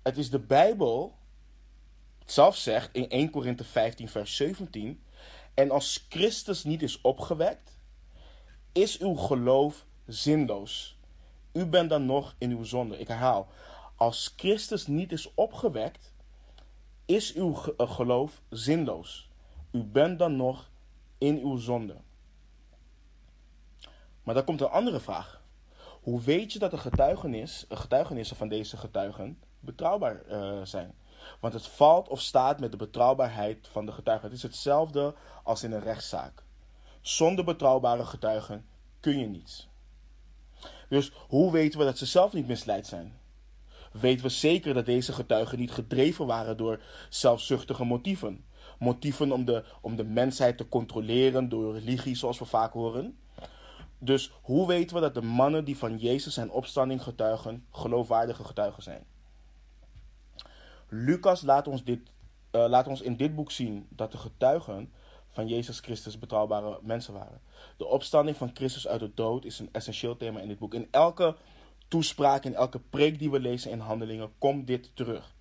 [0.01, 1.17] Het is de Bijbel
[2.25, 5.03] zelf zegt in 1 Korinthe 15 vers 17
[5.53, 7.79] en als Christus niet is opgewekt,
[8.71, 10.99] is uw geloof zinloos.
[11.51, 12.99] U bent dan nog in uw zonde.
[12.99, 13.47] Ik herhaal,
[13.95, 16.13] als Christus niet is opgewekt,
[17.05, 19.29] is uw eh, geloof zinloos.
[19.71, 20.69] U bent dan nog
[21.17, 21.95] in uw zonde.
[24.23, 25.41] Maar dan komt een andere vraag.
[26.01, 30.95] Hoe weet je dat de getuigenis, getuigenissen van deze getuigen betrouwbaar uh, zijn?
[31.41, 34.27] Want het valt of staat met de betrouwbaarheid van de getuigen.
[34.27, 36.43] Het is hetzelfde als in een rechtszaak.
[37.01, 38.65] Zonder betrouwbare getuigen
[38.99, 39.69] kun je niets.
[40.89, 43.19] Dus hoe weten we dat ze zelf niet misleid zijn?
[43.91, 48.45] Weten we zeker dat deze getuigen niet gedreven waren door zelfzuchtige motieven?
[48.79, 53.17] Motieven om de, om de mensheid te controleren door religie, zoals we vaak horen.
[53.97, 58.83] Dus hoe weten we dat de mannen die van Jezus zijn opstanding getuigen, geloofwaardige getuigen
[58.83, 59.05] zijn?
[60.93, 61.99] Lucas laat ons, dit,
[62.51, 64.91] uh, laat ons in dit boek zien dat de getuigen
[65.29, 67.41] van Jezus Christus betrouwbare mensen waren.
[67.77, 70.73] De opstanding van Christus uit de dood is een essentieel thema in dit boek.
[70.73, 71.35] In elke
[71.87, 75.33] toespraak, in elke preek die we lezen in handelingen, komt dit terug.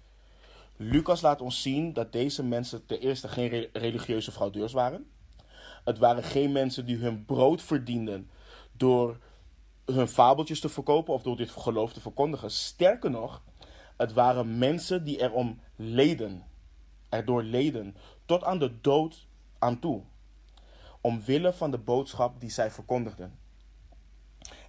[0.76, 5.10] Lucas laat ons zien dat deze mensen ten eerste geen religieuze fraudeurs waren.
[5.84, 8.30] Het waren geen mensen die hun brood verdienden
[8.72, 9.18] door
[9.84, 12.50] hun fabeltjes te verkopen of door dit geloof te verkondigen.
[12.50, 13.42] Sterker nog,
[14.00, 16.46] het waren mensen die erom leden,
[17.08, 19.26] erdoor leden, tot aan de dood
[19.58, 20.02] aan toe.
[21.00, 23.38] Omwille van de boodschap die zij verkondigden.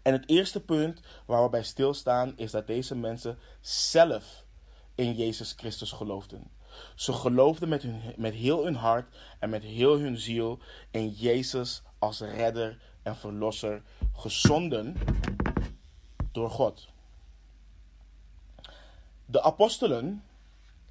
[0.02, 4.46] En het eerste punt waar we bij stilstaan is dat deze mensen zelf
[4.96, 6.52] in Jezus Christus geloofden.
[6.96, 11.84] Ze geloofden met, hun, met heel hun hart en met heel hun ziel in Jezus
[12.00, 13.82] als redder en verlosser,
[14.14, 14.98] gezonden
[16.32, 16.91] door God.
[19.32, 20.24] De apostelen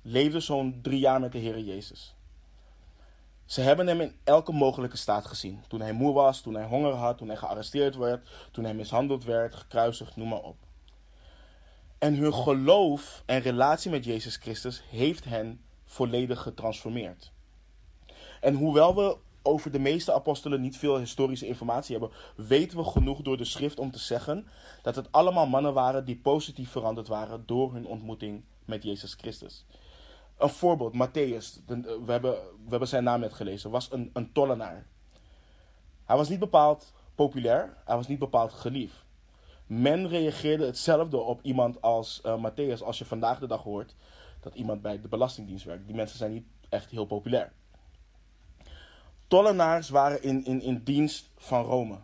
[0.03, 2.14] leefden zo'n drie jaar met de Heer Jezus.
[3.44, 5.64] Ze hebben hem in elke mogelijke staat gezien.
[5.68, 9.24] Toen hij moe was, toen hij honger had, toen hij gearresteerd werd, toen hij mishandeld
[9.24, 10.57] werd, gekruisigd, noem maar op.
[11.98, 17.33] En hun geloof en relatie met Jezus Christus heeft hen volledig getransformeerd.
[18.40, 23.22] En hoewel we over de meeste apostelen niet veel historische informatie hebben, weten we genoeg
[23.22, 24.46] door de schrift om te zeggen
[24.83, 29.66] dat het allemaal mannen waren die positief veranderd waren door hun ontmoeting met Jezus Christus.
[30.38, 32.33] Een voorbeeld, Matthäus, we hebben,
[32.64, 34.87] we hebben zijn naam net gelezen, was een, een tollenaar.
[36.05, 39.05] Hij was niet bepaald populair, hij was niet bepaald geliefd.
[39.66, 43.94] Men reageerde hetzelfde op iemand als uh, Matthäus als je vandaag de dag hoort
[44.40, 45.87] dat iemand bij de Belastingdienst werkt.
[45.87, 47.53] Die mensen zijn niet echt heel populair.
[49.31, 51.99] Tollenaars waren in, in, in dienst van Rome.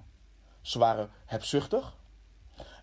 [0.61, 1.97] Ze waren hebzuchtig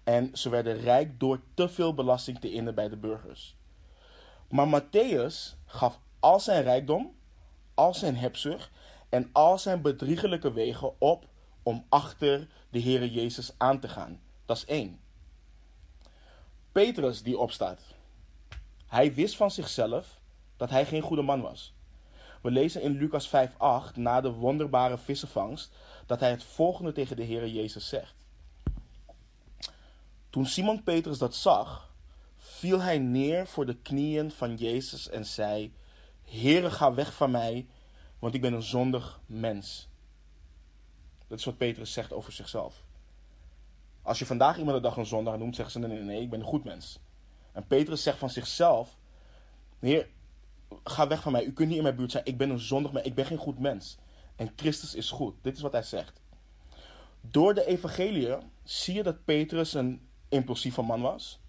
[0.04, 3.56] en ze werden rijk door te veel belasting te innen bij de burgers.
[4.50, 7.16] Maar Matthäus gaf al zijn rijkdom,
[7.74, 8.72] al zijn hebzucht
[9.10, 11.26] en al zijn bedriegelijke wegen op
[11.64, 14.22] om achter de Heere Jezus aan te gaan.
[14.46, 15.00] Dat is één.
[16.72, 17.82] Petrus die opstaat.
[18.86, 20.20] Hij wist van zichzelf
[20.58, 21.74] dat hij geen goede man was.
[22.44, 25.72] We lezen in Lucas 5:8 na de wonderbare vissenvangst
[26.06, 28.16] dat hij het volgende tegen de Heer Jezus zegt.
[30.30, 31.94] Toen Simon Petrus dat zag,
[32.38, 35.74] viel hij neer voor de knieën van Jezus en zei:
[36.24, 37.68] Heere, ga weg van mij,
[38.20, 39.88] want ik ben een zondig mens.
[41.28, 42.84] Dat is wat Petrus zegt over zichzelf.
[44.02, 46.30] Als je vandaag iemand de dag een zondag noemt, zeggen ze: nee, nee, nee, ik
[46.30, 47.00] ben een goed mens.
[47.52, 48.98] En Petrus zegt van zichzelf:
[49.80, 50.08] Heer,
[50.84, 51.46] ga weg van mij.
[51.46, 52.26] U kunt niet in mijn buurt zijn.
[52.26, 53.06] Ik ben een zondig mens.
[53.06, 53.98] Ik ben geen goed mens.
[54.36, 55.36] En Christus is goed.
[55.42, 56.22] Dit is wat hij zegt.
[57.22, 61.40] Door de evangelie zie je dat Petrus een impulsieve man was.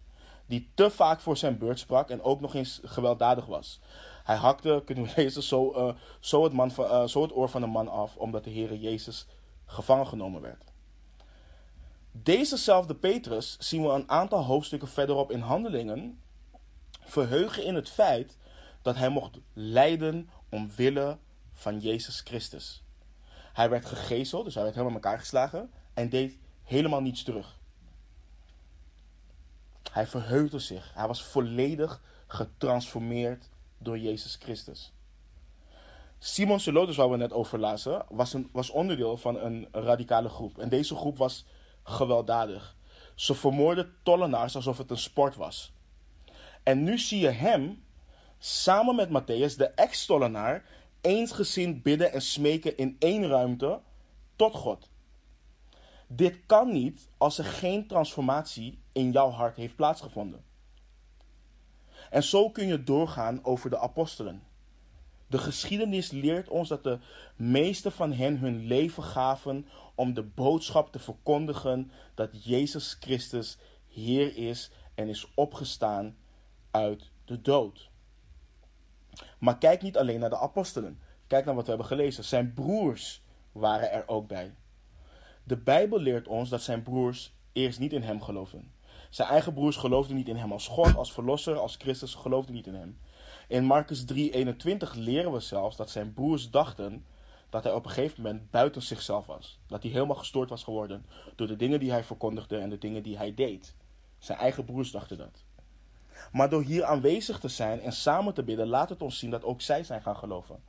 [0.46, 3.80] Die te vaak voor zijn beurt sprak en ook nog eens gewelddadig was.
[4.24, 7.61] Hij hakte, kunnen we lezen, zo, uh, zo, het, man uh, zo het oor van
[7.61, 9.26] de man af, omdat de Heer Jezus
[9.66, 10.64] gevangen genomen werd.
[12.12, 16.20] Dezezelfde Petrus zien we een aantal hoofdstukken verderop in Handelingen
[17.01, 18.36] verheugen in het feit
[18.85, 21.18] dat hij mocht lijden omwille
[21.53, 22.82] van Jezus Christus.
[23.53, 27.59] Hij werd gegezeld, dus hij werd helemaal in elkaar geslagen en deed helemaal niets terug.
[29.91, 30.95] Hij verheugde zich.
[30.95, 34.93] Hij was volledig getransformeerd door Jezus Christus.
[36.18, 40.59] Simon Celotus, waar we net over lazen, was, een, was onderdeel van een radicale groep.
[40.59, 41.45] En deze groep was
[41.82, 42.76] gewelddadig.
[43.14, 45.72] Ze vermoorden tollenaars alsof het een sport was.
[46.62, 47.84] En nu zie je hem
[48.45, 50.64] samen met Matthäus, de ex-tollenaar,
[51.01, 53.80] eensgezind bidden en smeken in één ruimte
[54.36, 54.88] tot God.
[56.07, 60.45] Dit kan niet als er geen transformatie in jouw hart heeft plaatsgevonden.
[62.11, 64.42] En zo kun je doorgaan over de apostelen.
[65.26, 66.99] De geschiedenis leert ons dat de
[67.36, 74.36] meeste van hen hun leven gaven om de boodschap te verkondigen dat Jezus Christus Heer
[74.36, 76.16] is en is opgestaan
[76.70, 77.92] uit de dood.
[79.38, 81.00] Maar kijk niet alleen naar de apostelen.
[81.26, 82.24] Kijk naar wat we hebben gelezen.
[82.24, 84.54] Zijn broers waren er ook bij.
[85.44, 88.72] De Bijbel leert ons dat zijn broers eerst niet in hem geloofden.
[89.10, 92.66] Zijn eigen broers geloofden niet in hem als God, als verlosser, als Christus, geloofden niet
[92.66, 92.98] in hem.
[93.48, 97.04] In Marcus 3:21 leren we zelfs dat zijn broers dachten
[97.50, 99.58] dat hij op een gegeven moment buiten zichzelf was.
[99.66, 103.02] Dat hij helemaal gestoord was geworden door de dingen die hij verkondigde en de dingen
[103.02, 103.74] die hij deed.
[104.18, 105.43] Zijn eigen broers dachten dat.
[106.32, 109.44] Maar door hier aanwezig te zijn en samen te bidden, laat het ons zien dat
[109.44, 110.62] ook zij zijn gaan geloven.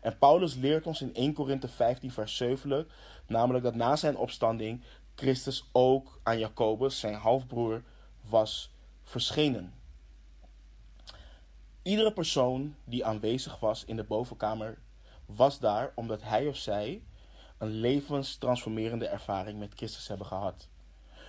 [0.00, 2.88] En Paulus leert ons in 1 Korinthe 15, vers 7,
[3.26, 4.82] namelijk dat na zijn opstanding
[5.14, 7.82] Christus ook aan Jacobus, zijn halfbroer,
[8.28, 8.72] was
[9.02, 9.74] verschenen.
[11.82, 14.78] Iedere persoon die aanwezig was in de bovenkamer
[15.26, 17.02] was daar omdat hij of zij
[17.58, 20.68] een levenstransformerende ervaring met Christus hebben gehad.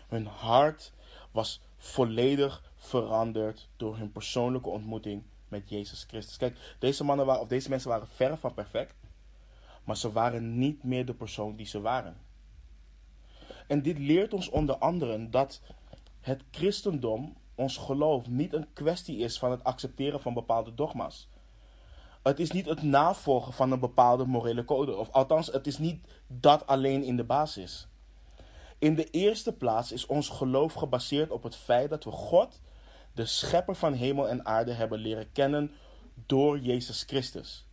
[0.08, 0.92] Hun hart
[1.32, 6.38] was volledig veranderd door hun persoonlijke ontmoeting met Jezus Christus.
[6.38, 8.96] Kijk, deze, mannen waren, of deze mensen waren ver van perfect,
[9.84, 12.18] maar ze waren niet meer de persoon die ze waren.
[13.68, 15.62] En dit leert ons onder andere dat
[16.22, 21.30] het christendom, ons geloof, niet een kwestie is van het accepteren van bepaalde dogma's.
[22.24, 24.96] Het is niet het navolgen van een bepaalde morele code.
[24.96, 27.88] Of althans, het is niet dat alleen in de basis.
[28.78, 32.62] In de eerste plaats is ons geloof gebaseerd op het feit dat we God,
[33.14, 35.72] de schepper van hemel en aarde, hebben leren kennen
[36.26, 37.66] door Jezus Christus.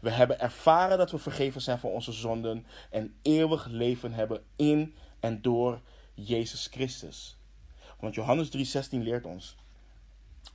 [0.00, 4.94] We hebben ervaren dat we vergeven zijn van onze zonden en eeuwig leven hebben in
[5.20, 5.80] en door
[6.14, 7.36] Jezus Christus.
[8.00, 9.56] Want Johannes 3:16 leert ons: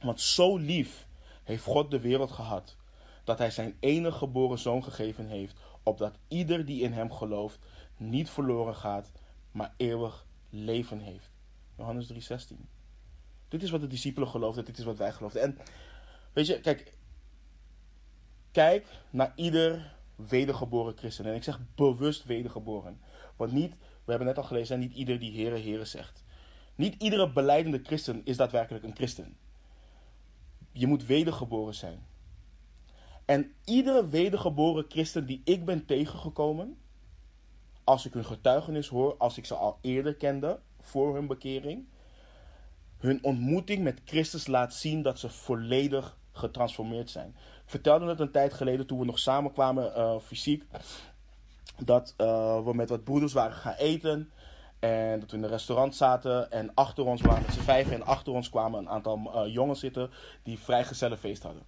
[0.02, 1.08] Want zo lief
[1.44, 2.76] heeft God de wereld gehad
[3.24, 7.60] dat hij zijn enige geboren zoon gegeven heeft, opdat ieder die in hem gelooft
[7.98, 9.12] niet verloren gaat,
[9.52, 11.32] maar eeuwig leven heeft.
[11.78, 12.79] Johannes 3:16.
[13.50, 15.42] Dit is wat de discipelen geloofden, dit is wat wij geloofden.
[15.42, 15.58] En
[16.34, 16.94] weet je, kijk,
[18.52, 21.26] kijk naar ieder wedergeboren christen.
[21.26, 23.02] En ik zeg bewust wedergeboren.
[23.36, 23.72] Want niet,
[24.04, 26.24] we hebben net al gelezen, niet ieder die Heere, Heere zegt.
[26.76, 29.38] Niet iedere beleidende christen is daadwerkelijk een christen.
[30.72, 32.08] Je moet wedergeboren zijn.
[33.26, 36.78] En iedere wedergeboren christen die ik ben tegengekomen,
[37.84, 41.88] als ik hun getuigenis hoor, als ik ze al eerder kende voor hun bekering,
[43.00, 47.36] hun ontmoeting met Christus laat zien dat ze volledig getransformeerd zijn.
[47.38, 50.64] Ik vertelde het een tijd geleden toen we nog samenkwamen uh, fysiek,
[51.78, 54.32] dat uh, we met wat broeders waren gaan eten.
[54.80, 58.04] En dat we in een restaurant zaten en achter ons waren met z'n vijf en
[58.04, 60.10] achter ons kwamen een aantal uh, jongens zitten
[60.44, 61.64] die feest hadden.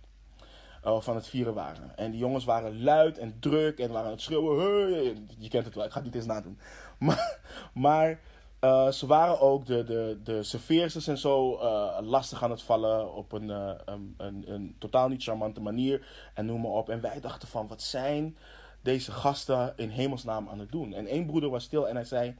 [0.84, 1.98] Van het vieren waren.
[1.98, 5.28] En die jongens waren luid en druk en waren aan het schreeuwen.
[5.38, 6.60] Je kent het wel, ik ga het niet eens nadoen.
[7.00, 7.40] Maar,
[7.74, 8.20] maar
[8.62, 13.14] uh, ze waren ook de, de, de serveersters en zo uh, lastig aan het vallen
[13.14, 16.08] op een, een, een, een, totaal niet charmante manier.
[16.34, 16.90] En noem maar op.
[16.90, 18.38] En wij dachten van, wat zijn
[18.82, 20.94] deze gasten in hemelsnaam aan het doen?
[20.94, 22.36] En één broeder was stil en hij zei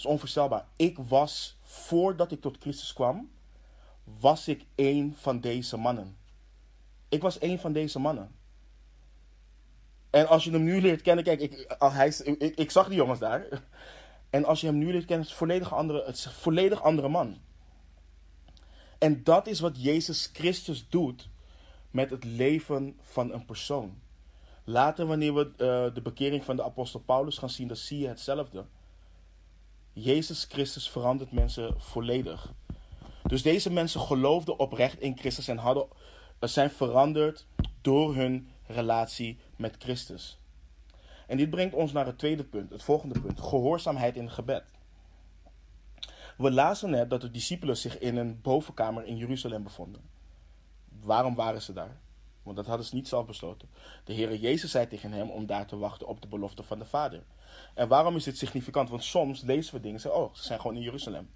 [0.00, 0.64] is onvoorstelbaar.
[0.76, 3.30] Ik was, voordat ik tot Christus kwam,
[4.20, 6.16] was ik een van deze mannen.
[7.08, 8.34] Ik was een van deze mannen.
[10.10, 13.18] En als je hem nu leert kennen, kijk, ik, hij, ik, ik zag die jongens
[13.18, 13.46] daar.
[14.30, 16.82] En als je hem nu leert kennen, is het volledig andere, het is een volledig
[16.82, 17.38] andere man.
[18.98, 21.28] En dat is wat Jezus Christus doet
[21.90, 24.00] met het leven van een persoon.
[24.64, 28.08] Later, wanneer we uh, de bekering van de apostel Paulus gaan zien, dan zie je
[28.08, 28.64] hetzelfde.
[29.92, 32.52] Jezus Christus verandert mensen volledig.
[33.22, 35.86] Dus deze mensen geloofden oprecht in Christus en hadden,
[36.40, 37.46] zijn veranderd
[37.80, 40.39] door hun relatie met Christus.
[41.30, 44.64] En dit brengt ons naar het tweede punt, het volgende punt: gehoorzaamheid in het gebed.
[46.36, 50.02] We lazen net dat de discipelen zich in een bovenkamer in Jeruzalem bevonden.
[51.00, 52.00] Waarom waren ze daar?
[52.42, 53.68] Want dat hadden ze niet zelf besloten.
[54.04, 56.84] De Heere Jezus zei tegen hem om daar te wachten op de belofte van de
[56.84, 57.22] Vader.
[57.74, 58.88] En waarom is dit significant?
[58.88, 61.30] Want soms lezen we dingen en zeggen, oh, ze zijn gewoon in Jeruzalem.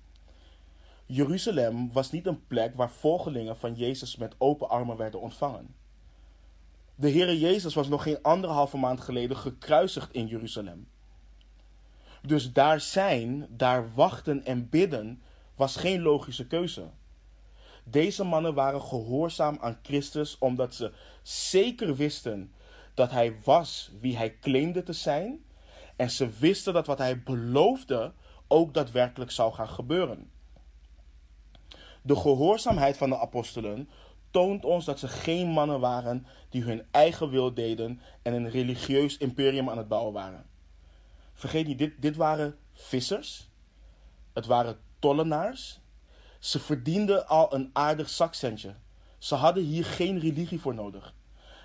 [1.07, 5.75] Jeruzalem was niet een plek waar volgelingen van Jezus met open armen werden ontvangen.
[6.97, 10.89] De Heere Jezus was nog geen anderhalve maand geleden gekruisigd in Jeruzalem.
[12.23, 15.23] Dus daar zijn, daar wachten en bidden
[15.55, 16.91] was geen logische keuze.
[17.85, 20.93] Deze mannen waren gehoorzaam aan Christus omdat ze
[21.23, 22.53] zeker wisten
[22.95, 25.45] dat hij was wie hij claimde te zijn.
[25.97, 28.13] En ze wisten dat wat hij beloofde
[28.49, 30.31] ook daadwerkelijk zou gaan gebeuren.
[32.03, 33.89] De gehoorzaamheid van de apostelen
[34.35, 39.17] toont ons dat ze geen mannen waren die hun eigen wil deden en een religieus
[39.17, 40.47] imperium aan het bouwen waren.
[41.33, 43.49] Vergeet niet, dit, dit waren vissers,
[44.33, 45.81] het waren tollenaars.
[46.39, 48.75] Ze verdienden al een aardig zakcentje.
[49.19, 51.15] Ze hadden hier geen religie voor nodig.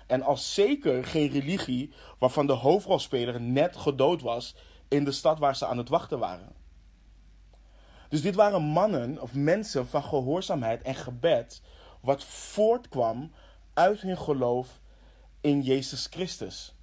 [0.06, 4.56] En al zeker geen religie waarvan de hoofdrolspeler net gedood was
[4.88, 6.52] in de stad waar ze aan het wachten waren.
[8.08, 11.62] Dus dit waren mannen of mensen van gehoorzaamheid en gebed,
[12.00, 13.32] wat voortkwam
[13.74, 14.80] uit hun geloof
[15.40, 16.74] in Jezus Christus.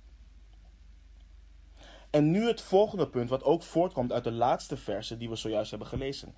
[2.10, 5.70] En nu het volgende punt, wat ook voortkomt uit de laatste versen die we zojuist
[5.70, 6.36] hebben gelezen.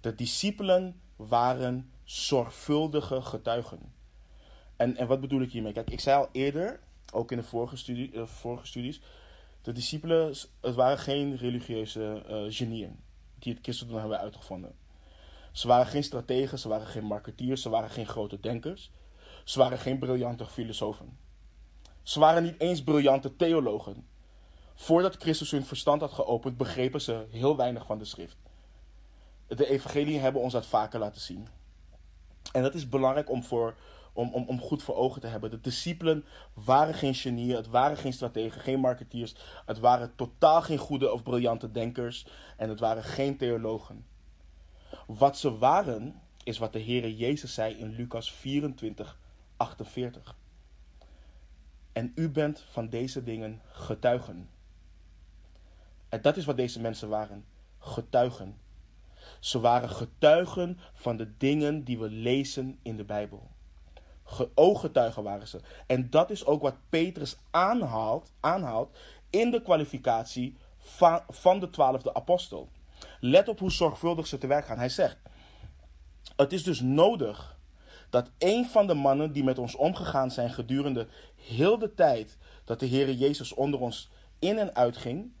[0.00, 3.94] De discipelen waren zorgvuldige getuigen.
[4.76, 5.72] En, en wat bedoel ik hiermee?
[5.72, 6.80] Kijk, ik zei al eerder,
[7.12, 9.00] ook in de vorige, vorige studies,
[9.62, 12.98] de discipelen, het waren geen religieuze uh, genieën
[13.38, 14.74] die het christendom hebben uitgevonden.
[15.56, 18.90] Ze waren geen strategen, ze waren geen marketeers, ze waren geen grote denkers.
[19.44, 21.18] Ze waren geen briljante filosofen.
[22.02, 24.06] Ze waren niet eens briljante theologen.
[24.74, 28.36] Voordat Christus hun verstand had geopend, begrepen ze heel weinig van de schrift.
[29.46, 31.48] De evangelieën hebben ons dat vaker laten zien.
[32.52, 33.74] En dat is belangrijk om, voor,
[34.12, 35.50] om, om, om goed voor ogen te hebben.
[35.50, 39.34] De discipelen waren geen genieën, het waren geen strategen, geen marketeers.
[39.66, 42.26] Het waren totaal geen goede of briljante denkers.
[42.56, 44.14] En het waren geen theologen.
[45.06, 49.18] Wat ze waren, is wat de Heere Jezus zei in Lucas 24,
[49.56, 50.36] 48.
[51.92, 54.48] En u bent van deze dingen getuigen.
[56.08, 57.44] En dat is wat deze mensen waren:
[57.78, 58.58] getuigen.
[59.40, 63.50] Ze waren getuigen van de dingen die we lezen in de Bijbel.
[64.54, 65.60] Ooggetuigen waren ze.
[65.86, 68.96] En dat is ook wat Petrus aanhaalt, aanhaalt
[69.30, 72.68] in de kwalificatie van, van de twaalfde apostel.
[73.26, 74.78] Let op hoe zorgvuldig ze te werk gaan.
[74.78, 75.18] Hij zegt:
[76.36, 77.58] Het is dus nodig
[78.10, 81.06] dat een van de mannen die met ons omgegaan zijn gedurende
[81.36, 85.32] heel de tijd dat de Heer Jezus onder ons in en uitging,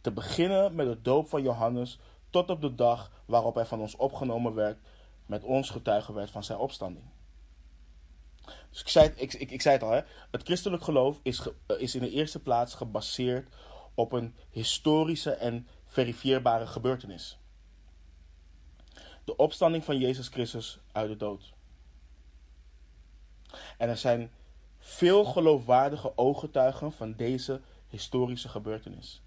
[0.00, 1.98] te beginnen met de doop van Johannes
[2.30, 4.78] tot op de dag waarop hij van ons opgenomen werd,
[5.26, 7.04] met ons getuigen werd van zijn opstanding.
[8.70, 10.00] Dus ik zei, ik, ik, ik zei het al, hè?
[10.30, 13.48] het christelijk geloof is, is in de eerste plaats gebaseerd
[13.94, 17.38] op een historische en verifieerbare gebeurtenis.
[19.24, 21.52] De opstanding van Jezus Christus uit de dood.
[23.78, 24.30] En er zijn
[24.78, 29.22] veel geloofwaardige ooggetuigen van deze historische gebeurtenis.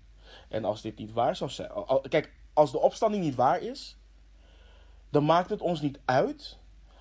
[0.49, 1.71] En als dit niet waar zou zijn.
[2.09, 3.97] Kijk, als de opstanding niet waar is,
[5.09, 6.57] dan maakt het ons niet uit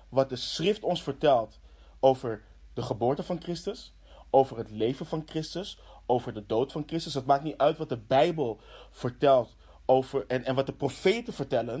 [0.09, 1.59] wat de schrift ons vertelt
[1.99, 2.43] over
[2.73, 3.93] de geboorte van Christus,
[4.29, 7.13] over het leven van Christus, over de dood van Christus.
[7.13, 8.59] Het maakt niet uit wat de Bijbel
[8.91, 9.56] vertelt
[9.87, 11.79] over, en, en wat de profeten vertellen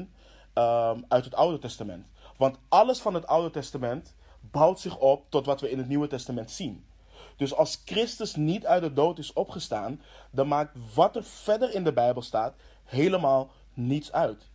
[0.53, 2.05] um, uit het Oude Testament.
[2.37, 6.07] Want alles van het Oude Testament bouwt zich op tot wat we in het Nieuwe
[6.07, 6.85] Testament zien.
[7.35, 10.01] Dus als Christus niet uit de dood is opgestaan,
[10.31, 14.49] dan maakt wat er verder in de Bijbel staat helemaal niets uit.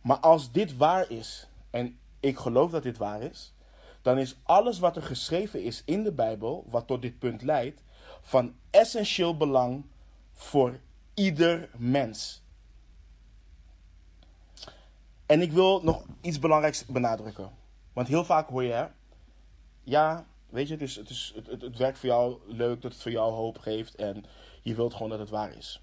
[0.00, 3.52] Maar als dit waar is, en ik geloof dat dit waar is,
[4.02, 7.82] dan is alles wat er geschreven is in de Bijbel, wat tot dit punt leidt,
[8.20, 9.84] van essentieel belang
[10.32, 10.78] voor
[11.14, 12.42] ieder mens.
[15.26, 17.50] En ik wil nog iets belangrijks benadrukken.
[17.92, 18.88] Want heel vaak hoor je,
[19.82, 23.02] ja, weet je, het, het, is, het, het, het werkt voor jou leuk, dat het
[23.02, 24.24] voor jou hoop geeft en
[24.62, 25.82] je wilt gewoon dat het waar is.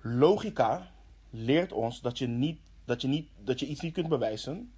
[0.00, 0.90] Logica
[1.30, 4.72] leert ons dat je, niet, dat je, niet, dat je iets niet kunt bewijzen,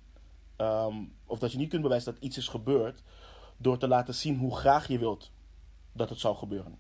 [0.57, 3.03] um, of dat je niet kunt bewijzen dat iets is gebeurd,
[3.57, 5.31] door te laten zien hoe graag je wilt
[5.93, 6.79] dat het zou gebeuren.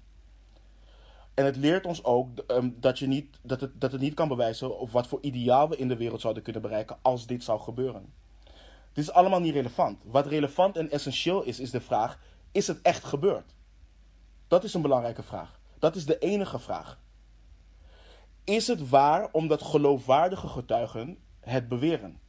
[1.40, 4.28] En het leert ons ook um, dat, je niet, dat, het, dat het niet kan
[4.28, 7.60] bewijzen of wat voor ideaal we in de wereld zouden kunnen bereiken als dit zou
[7.60, 8.12] gebeuren.
[8.92, 9.98] Dit is allemaal niet relevant.
[10.04, 12.18] Wat relevant en essentieel is, is de vraag:
[12.52, 13.54] is het echt gebeurd?
[14.48, 15.60] Dat is een belangrijke vraag.
[15.78, 17.00] Dat is de enige vraag.
[18.44, 22.20] Is het waar omdat geloofwaardige getuigen het beweren?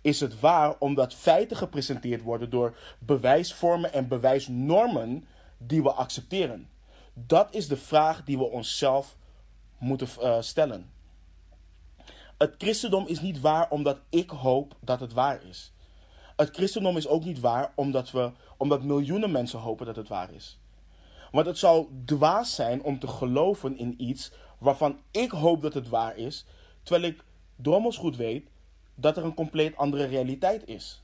[0.00, 5.24] Is het waar omdat feiten gepresenteerd worden door bewijsvormen en bewijsnormen
[5.58, 6.68] die we accepteren?
[7.26, 9.16] Dat is de vraag die we onszelf
[9.78, 10.90] moeten uh, stellen.
[12.38, 15.72] Het christendom is niet waar omdat ik hoop dat het waar is.
[16.36, 20.32] het christendom is ook niet waar omdat, we, omdat miljoenen mensen hopen dat het waar
[20.32, 20.58] is.
[21.30, 25.88] Want het zou dwaas zijn om te geloven in iets waarvan ik hoop dat het
[25.88, 26.46] waar is,
[26.82, 27.24] terwijl ik
[27.56, 28.48] drommels goed weet
[28.94, 31.02] dat er een compleet andere realiteit is.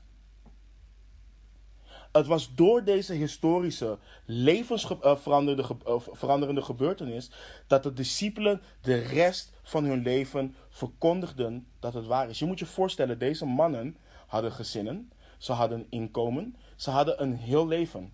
[2.11, 7.31] Het was door deze historische, levensveranderende eh, uh, veranderende gebeurtenis
[7.67, 12.39] dat de discipelen de rest van hun leven verkondigden dat het waar is.
[12.39, 13.97] Je moet je voorstellen, deze mannen
[14.27, 18.11] hadden gezinnen, ze hadden inkomen, ze hadden een heel leven.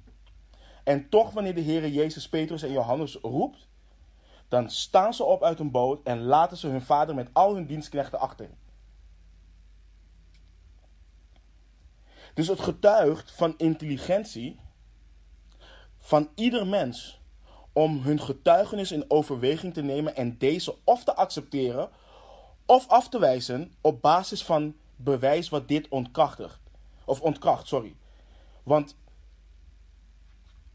[0.83, 3.67] En toch, wanneer de Heer Jezus, Petrus en Johannes roept,
[4.47, 7.65] dan staan ze op uit een boot en laten ze hun vader met al hun
[7.65, 8.49] dienstknechten achter.
[12.34, 14.59] Dus het getuigt van intelligentie
[15.99, 17.21] van ieder mens
[17.73, 21.89] om hun getuigenis in overweging te nemen en deze of te accepteren
[22.65, 26.59] of af te wijzen op basis van bewijs wat dit ontkrachtigt.
[27.05, 27.95] Of ontkracht, sorry.
[28.63, 28.95] Want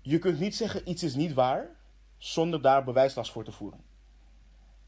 [0.03, 1.77] je kunt niet zeggen iets is niet waar
[2.19, 3.81] zonder daar bewijslast voor te voeren.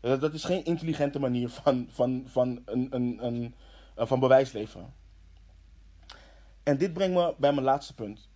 [0.01, 3.55] Dat is geen intelligente manier van, van, van, een, een, een,
[3.97, 4.95] van bewijs leveren.
[6.63, 8.29] En dit brengt me bij mijn laatste punt.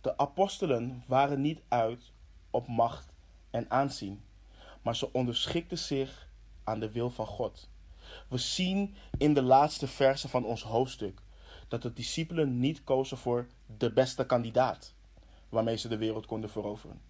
[0.00, 2.12] De apostelen waren niet uit
[2.50, 3.12] op macht
[3.50, 4.24] en aanzien,
[4.82, 6.28] maar ze onderschikten zich
[6.64, 7.68] aan de wil van God.
[8.28, 11.20] We zien in de laatste versen van ons hoofdstuk
[11.68, 13.46] dat de discipelen niet kozen voor
[13.76, 14.94] de beste kandidaat
[15.48, 17.00] waarmee ze de wereld konden veroveren.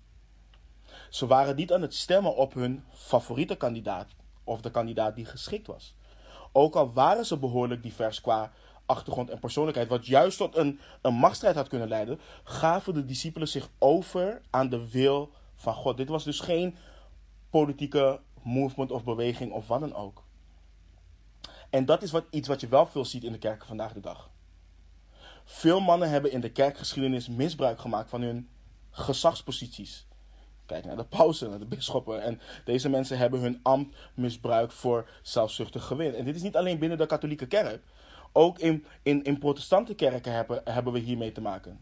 [1.11, 4.15] Ze waren niet aan het stemmen op hun favoriete kandidaat
[4.45, 5.95] of de kandidaat die geschikt was.
[6.53, 8.53] Ook al waren ze behoorlijk divers qua
[8.87, 13.49] achtergrond en persoonlijkheid, wat juist tot een, een machtsstrijd had kunnen leiden, gaven de discipelen
[13.49, 15.97] zich over aan de wil van God.
[15.97, 16.77] Dit was dus geen
[17.51, 20.25] politieke movement of beweging of wat dan ook.
[21.71, 24.01] En dat is wat, iets wat je wel veel ziet in de kerken vandaag de
[24.01, 24.31] dag.
[25.45, 28.49] Veel mannen hebben in de kerkgeschiedenis misbruik gemaakt van hun
[28.91, 30.07] gezagsposities.
[30.67, 32.23] Kijk naar de pausen, naar de bisschoppen.
[32.23, 36.15] En deze mensen hebben hun ambt misbruikt voor zelfzuchtig gewin.
[36.15, 37.83] En dit is niet alleen binnen de katholieke kerk.
[38.37, 41.79] Ook in, in, in protestante kerken hebben, hebben we hiermee te maken.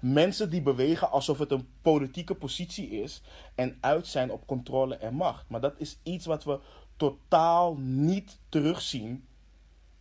[0.00, 3.22] Mensen die bewegen alsof het een politieke positie is
[3.54, 5.48] en uit zijn op controle en macht.
[5.48, 6.60] Maar dat is iets wat we
[6.96, 9.26] totaal niet terugzien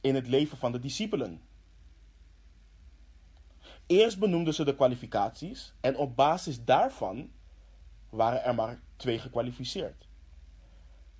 [0.02, 1.42] in het leven van de discipelen.
[3.86, 7.32] Eerst benoemden ze de kwalificaties en op basis daarvan
[8.10, 10.08] waren er maar twee gekwalificeerd.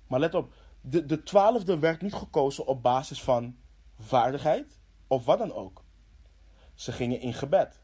[0.06, 3.56] Maar let op, de, de twaalfde werd niet gekozen op basis van
[4.02, 5.84] vaardigheid of wat dan ook.
[6.74, 7.80] Ze gingen in gebed.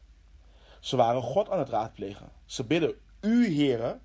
[0.79, 2.31] Ze waren God aan het raadplegen.
[2.45, 3.99] Ze bidden, U Heere,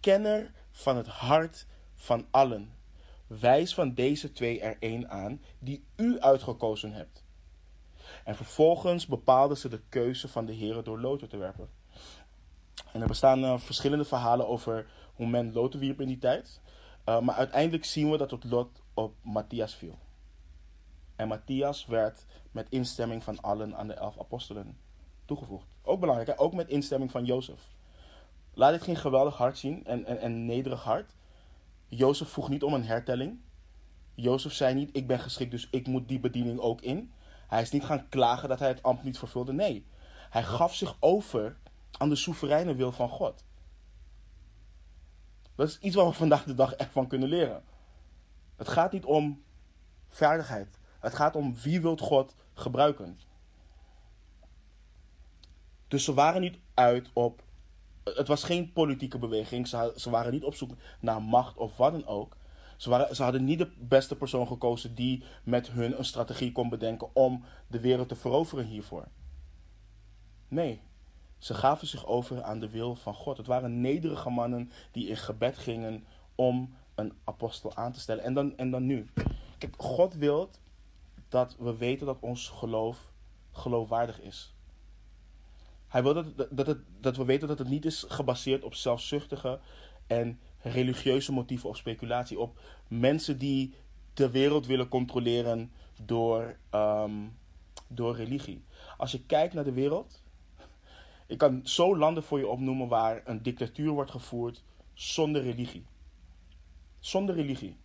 [0.00, 2.72] kenner van het hart van allen.
[3.26, 7.24] Wijs van deze twee er één aan die U uitgekozen hebt.
[8.24, 11.68] En vervolgens bepaalden ze de keuze van de Heere door loten te werpen.
[12.92, 16.60] En er bestaan uh, verschillende verhalen over hoe men loten wierp in die tijd.
[17.08, 19.98] Uh, maar uiteindelijk zien we dat het lot op Matthias viel.
[21.16, 24.78] En Matthias werd met instemming van allen aan de elf apostelen
[25.24, 25.66] toegevoegd.
[25.82, 27.60] Ook belangrijk, ook met instemming van Jozef.
[28.54, 31.16] Laat dit geen geweldig hart zien en, en, en nederig hart.
[31.88, 33.40] Jozef vroeg niet om een hertelling.
[34.14, 37.12] Jozef zei niet, ik ben geschikt, dus ik moet die bediening ook in.
[37.48, 39.52] Hij is niet gaan klagen dat hij het ambt niet vervulde.
[39.52, 39.86] Nee,
[40.30, 41.56] hij gaf zich over
[41.98, 43.44] aan de soevereine wil van God.
[45.54, 47.62] Dat is iets waar we vandaag de dag echt van kunnen leren.
[48.56, 49.42] Het gaat niet om
[50.08, 50.78] vaardigheid.
[51.04, 53.18] Het gaat om wie wilt God gebruiken.
[55.88, 57.42] Dus ze waren niet uit op.
[58.04, 59.68] Het was geen politieke beweging.
[59.68, 62.36] Ze, ze waren niet op zoek naar macht of wat dan ook.
[62.76, 66.68] Ze, waren, ze hadden niet de beste persoon gekozen die met hun een strategie kon
[66.68, 69.08] bedenken om de wereld te veroveren hiervoor.
[70.48, 70.80] Nee,
[71.38, 73.36] ze gaven zich over aan de wil van God.
[73.36, 78.24] Het waren nederige mannen die in gebed gingen om een apostel aan te stellen.
[78.24, 79.10] En dan, en dan nu.
[79.58, 80.50] Kijk, God wil
[81.28, 83.12] dat we weten dat ons geloof
[83.52, 84.54] geloofwaardig is.
[85.88, 89.60] Hij wil dat, dat, het, dat we weten dat het niet is gebaseerd op zelfzuchtige
[90.06, 92.38] en religieuze motieven of speculatie.
[92.38, 93.74] Op mensen die
[94.14, 95.72] de wereld willen controleren
[96.02, 97.38] door, um,
[97.88, 98.64] door religie.
[98.96, 100.22] Als je kijkt naar de wereld.
[101.26, 104.62] Ik kan zo landen voor je opnoemen waar een dictatuur wordt gevoerd
[104.92, 105.86] zonder religie.
[106.98, 107.76] Zonder religie.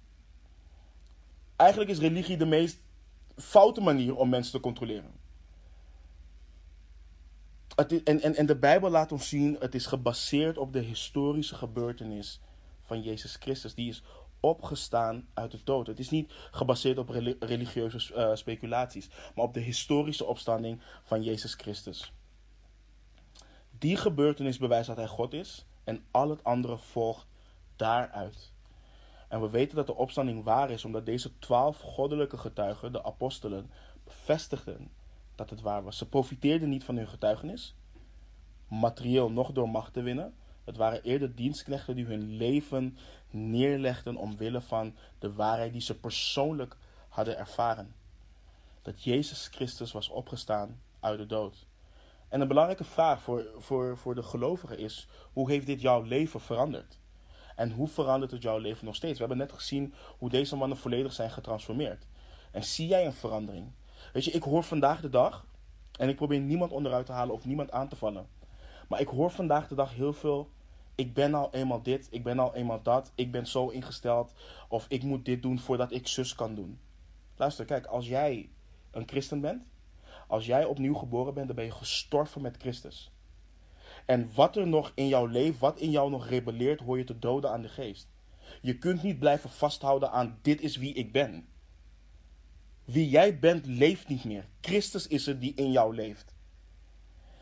[1.56, 2.82] Eigenlijk is religie de meest
[3.42, 5.12] foute manier om mensen te controleren.
[7.76, 12.40] En, en, en de Bijbel laat ons zien, het is gebaseerd op de historische gebeurtenis
[12.82, 13.74] van Jezus Christus.
[13.74, 14.04] Die is
[14.40, 15.88] opgestaan uit de dood.
[15.88, 17.10] Het is niet gebaseerd op
[17.40, 22.14] religieuze uh, speculaties, maar op de historische opstanding van Jezus Christus.
[23.78, 27.28] Die gebeurtenis bewijst dat hij God is en al het andere volgt
[27.76, 28.52] daaruit.
[29.30, 33.72] En we weten dat de opstanding waar is, omdat deze twaalf goddelijke getuigen, de apostelen,
[34.04, 34.92] bevestigden
[35.36, 35.98] dat het waar was.
[35.98, 37.76] Ze profiteerden niet van hun getuigenis,
[38.68, 40.34] materieel nog door macht te winnen.
[40.64, 42.98] Het waren eerder dienstknechten die hun leven
[43.30, 46.78] neerlegden omwille van de waarheid die ze persoonlijk
[47.10, 47.96] hadden ervaren.
[48.82, 51.68] Dat Jezus Christus was opgestaan uit de dood.
[52.28, 56.42] En een belangrijke vraag voor, voor, voor de gelovigen is: hoe heeft dit jouw leven
[56.42, 57.00] veranderd?
[57.60, 59.14] En hoe verandert het jouw leven nog steeds?
[59.14, 62.06] We hebben net gezien hoe deze mannen volledig zijn getransformeerd.
[62.52, 63.72] En zie jij een verandering?
[64.14, 65.46] Weet je, ik hoor vandaag de dag,
[65.92, 68.28] en ik probeer niemand onderuit te halen of niemand aan te vallen.
[68.88, 70.50] Maar ik hoor vandaag de dag heel veel.
[70.96, 74.34] Ik ben al eenmaal dit, ik ben al eenmaal dat, ik ben zo ingesteld.
[74.70, 76.80] Of ik moet dit doen voordat ik zus kan doen.
[77.36, 78.50] Luister, kijk, als jij
[78.92, 79.64] een christen bent,
[80.28, 83.12] als jij opnieuw geboren bent, dan ben je gestorven met Christus.
[84.10, 87.20] En wat er nog in jou leeft, wat in jou nog rebelleert, hoor je te
[87.20, 88.08] doden aan de geest.
[88.62, 91.48] Je kunt niet blijven vasthouden aan dit is wie ik ben.
[92.84, 94.48] Wie jij bent, leeft niet meer.
[94.62, 96.36] Christus is het die in jou leeft.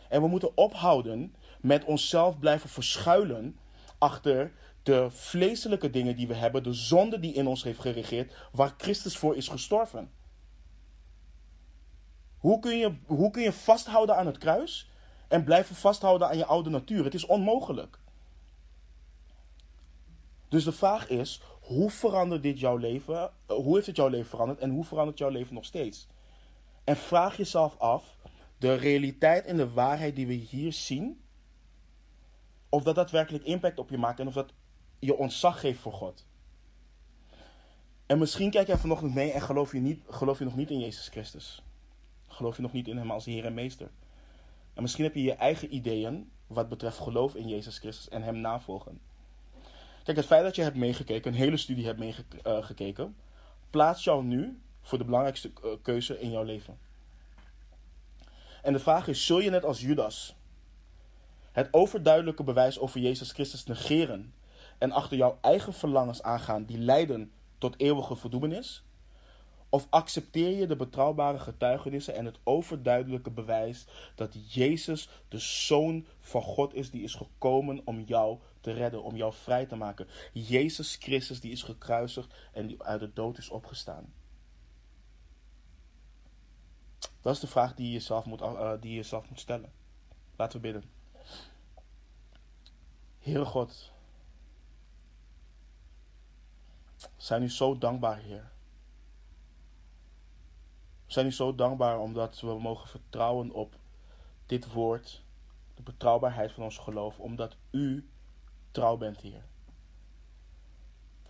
[0.09, 3.57] En we moeten ophouden met onszelf blijven verschuilen
[3.97, 4.51] achter
[4.83, 9.17] de vleeselijke dingen die we hebben, de zonde die in ons heeft geregeerd, waar Christus
[9.17, 10.11] voor is gestorven.
[12.37, 14.89] Hoe kun je, hoe kun je vasthouden aan het kruis
[15.27, 17.03] en blijven vasthouden aan je oude natuur?
[17.03, 17.99] Het is onmogelijk.
[20.47, 23.31] Dus de vraag is, hoe verandert dit jouw leven?
[23.47, 26.07] Hoe heeft het jouw leven veranderd en hoe verandert jouw leven nog steeds?
[26.83, 28.17] En vraag jezelf af,
[28.57, 31.21] de realiteit en de waarheid die we hier zien,
[32.69, 34.53] of dat daadwerkelijk impact op je maakt en of dat
[34.99, 36.25] je ontzag geeft voor God.
[38.05, 40.79] En misschien kijk jij vanochtend mee en geloof je, niet, geloof je nog niet in
[40.79, 41.63] Jezus Christus.
[42.27, 43.89] Geloof je nog niet in Hem als Heer en Meester.
[44.77, 48.37] En misschien heb je je eigen ideeën wat betreft geloof in Jezus Christus en Hem
[48.37, 48.99] navolgen.
[50.03, 53.11] Kijk, het feit dat je hebt meegekeken, een hele studie hebt meegekeken, uh,
[53.69, 56.77] plaatst jou nu voor de belangrijkste uh, keuze in jouw leven.
[58.61, 60.35] En de vraag is: zul je net als Judas
[61.51, 64.33] het overduidelijke bewijs over Jezus Christus negeren
[64.77, 68.83] en achter jouw eigen verlangens aangaan die leiden tot eeuwige verdoemenis?
[69.69, 76.41] Of accepteer je de betrouwbare getuigenissen en het overduidelijke bewijs dat Jezus de Zoon van
[76.41, 80.07] God is die is gekomen om jou te redden, om jou vrij te maken?
[80.33, 84.13] Jezus Christus die is gekruisigd en die uit de dood is opgestaan.
[87.21, 89.71] Dat is de vraag die je jezelf moet, uh, die je moet stellen.
[90.35, 90.89] Laten we bidden.
[93.19, 93.91] Heere God,
[97.17, 98.51] zijn u zo dankbaar, Heer.
[101.07, 103.75] We zijn u zo dankbaar omdat we mogen vertrouwen op
[104.45, 105.23] dit woord,
[105.75, 108.09] de betrouwbaarheid van ons geloof, omdat u
[108.71, 109.45] trouw bent, Heer.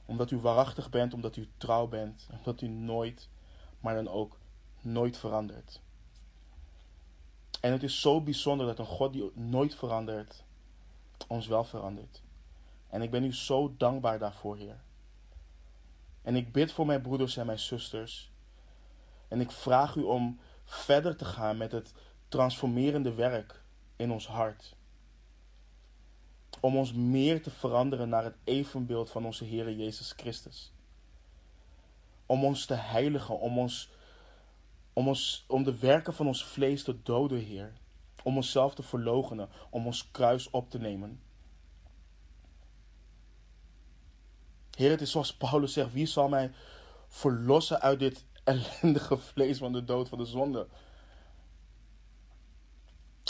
[0.05, 3.29] Omdat u waarachtig bent, omdat u trouw bent, omdat u nooit,
[3.79, 4.37] maar dan ook
[4.81, 5.81] nooit verandert.
[7.61, 10.43] En het is zo bijzonder dat een God die nooit verandert,
[11.27, 12.21] ons wel verandert.
[12.89, 14.79] En ik ben u zo dankbaar daarvoor, Heer.
[16.21, 18.31] En ik bid voor mijn broeders en mijn zusters.
[19.27, 21.93] En ik vraag u om verder te gaan met het
[22.27, 23.61] transformerende werk
[23.95, 24.75] in ons hart.
[26.59, 30.73] Om ons meer te veranderen naar het evenbeeld van onze Heer Jezus Christus.
[32.25, 33.89] Om ons te heiligen, om ons
[34.97, 37.73] om, ons, om de werken van ons vlees te doden, Heer.
[38.23, 41.21] Om onszelf te verloochenen, om ons kruis op te nemen.
[44.75, 46.51] Heer, het is zoals Paulus zegt: wie zal mij
[47.07, 50.67] verlossen uit dit ellendige vlees van de dood, van de zonde?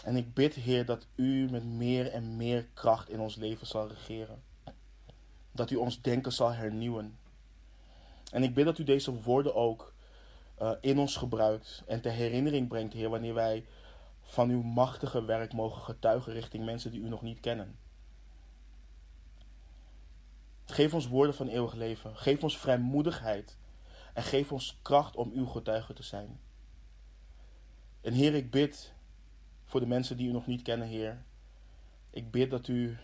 [0.03, 3.87] En ik bid, Heer, dat U met meer en meer kracht in ons leven zal
[3.87, 4.43] regeren.
[5.51, 7.17] Dat U ons denken zal hernieuwen.
[8.31, 9.93] En ik bid dat U deze woorden ook
[10.61, 13.65] uh, in ons gebruikt en ter herinnering brengt, Heer, wanneer wij
[14.21, 17.77] van uw machtige werk mogen getuigen richting mensen die u nog niet kennen.
[20.65, 22.17] Geef ons woorden van eeuwig leven.
[22.17, 23.57] Geef ons vrijmoedigheid.
[24.17, 26.39] En geef ons kracht om uw getuige te zijn.
[28.01, 28.93] En Heer, ik bid
[29.63, 31.23] voor de mensen die u nog niet kennen, Heer.
[32.09, 32.97] Ik bid dat u,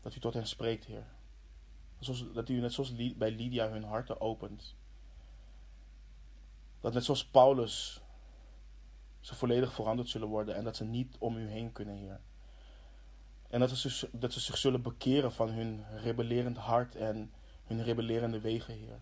[0.00, 1.06] dat u tot hen spreekt, Heer.
[2.32, 4.74] Dat u net zoals bij Lydia hun harten opent.
[6.80, 8.00] Dat net zoals Paulus
[9.20, 12.20] ze volledig veranderd zullen worden en dat ze niet om u heen kunnen, Heer.
[13.48, 17.32] En dat ze, dat ze zich zullen bekeren van hun rebellerend hart en
[17.70, 19.00] hun rebellerende wegen, Heer.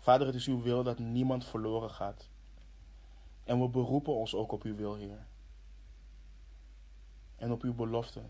[0.00, 2.28] Vader, het is uw wil dat niemand verloren gaat.
[3.44, 5.26] En we beroepen ons ook op uw wil, Heer.
[7.36, 8.22] En op uw belofte.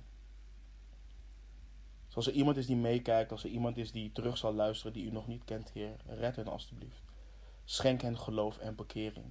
[2.15, 5.05] Als er iemand is die meekijkt, als er iemand is die terug zal luisteren die
[5.05, 7.03] u nog niet kent, Heer, red hen alstublieft.
[7.65, 9.27] Schenk hen geloof en bekering.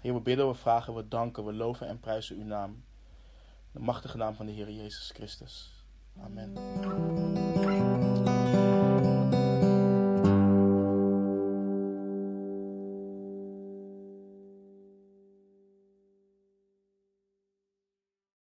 [0.00, 2.84] Heer, we bidden, we vragen, we danken, we loven en prijzen uw naam.
[3.72, 5.79] De machtige naam van de Heer Jezus Christus.
[6.18, 6.54] Amen.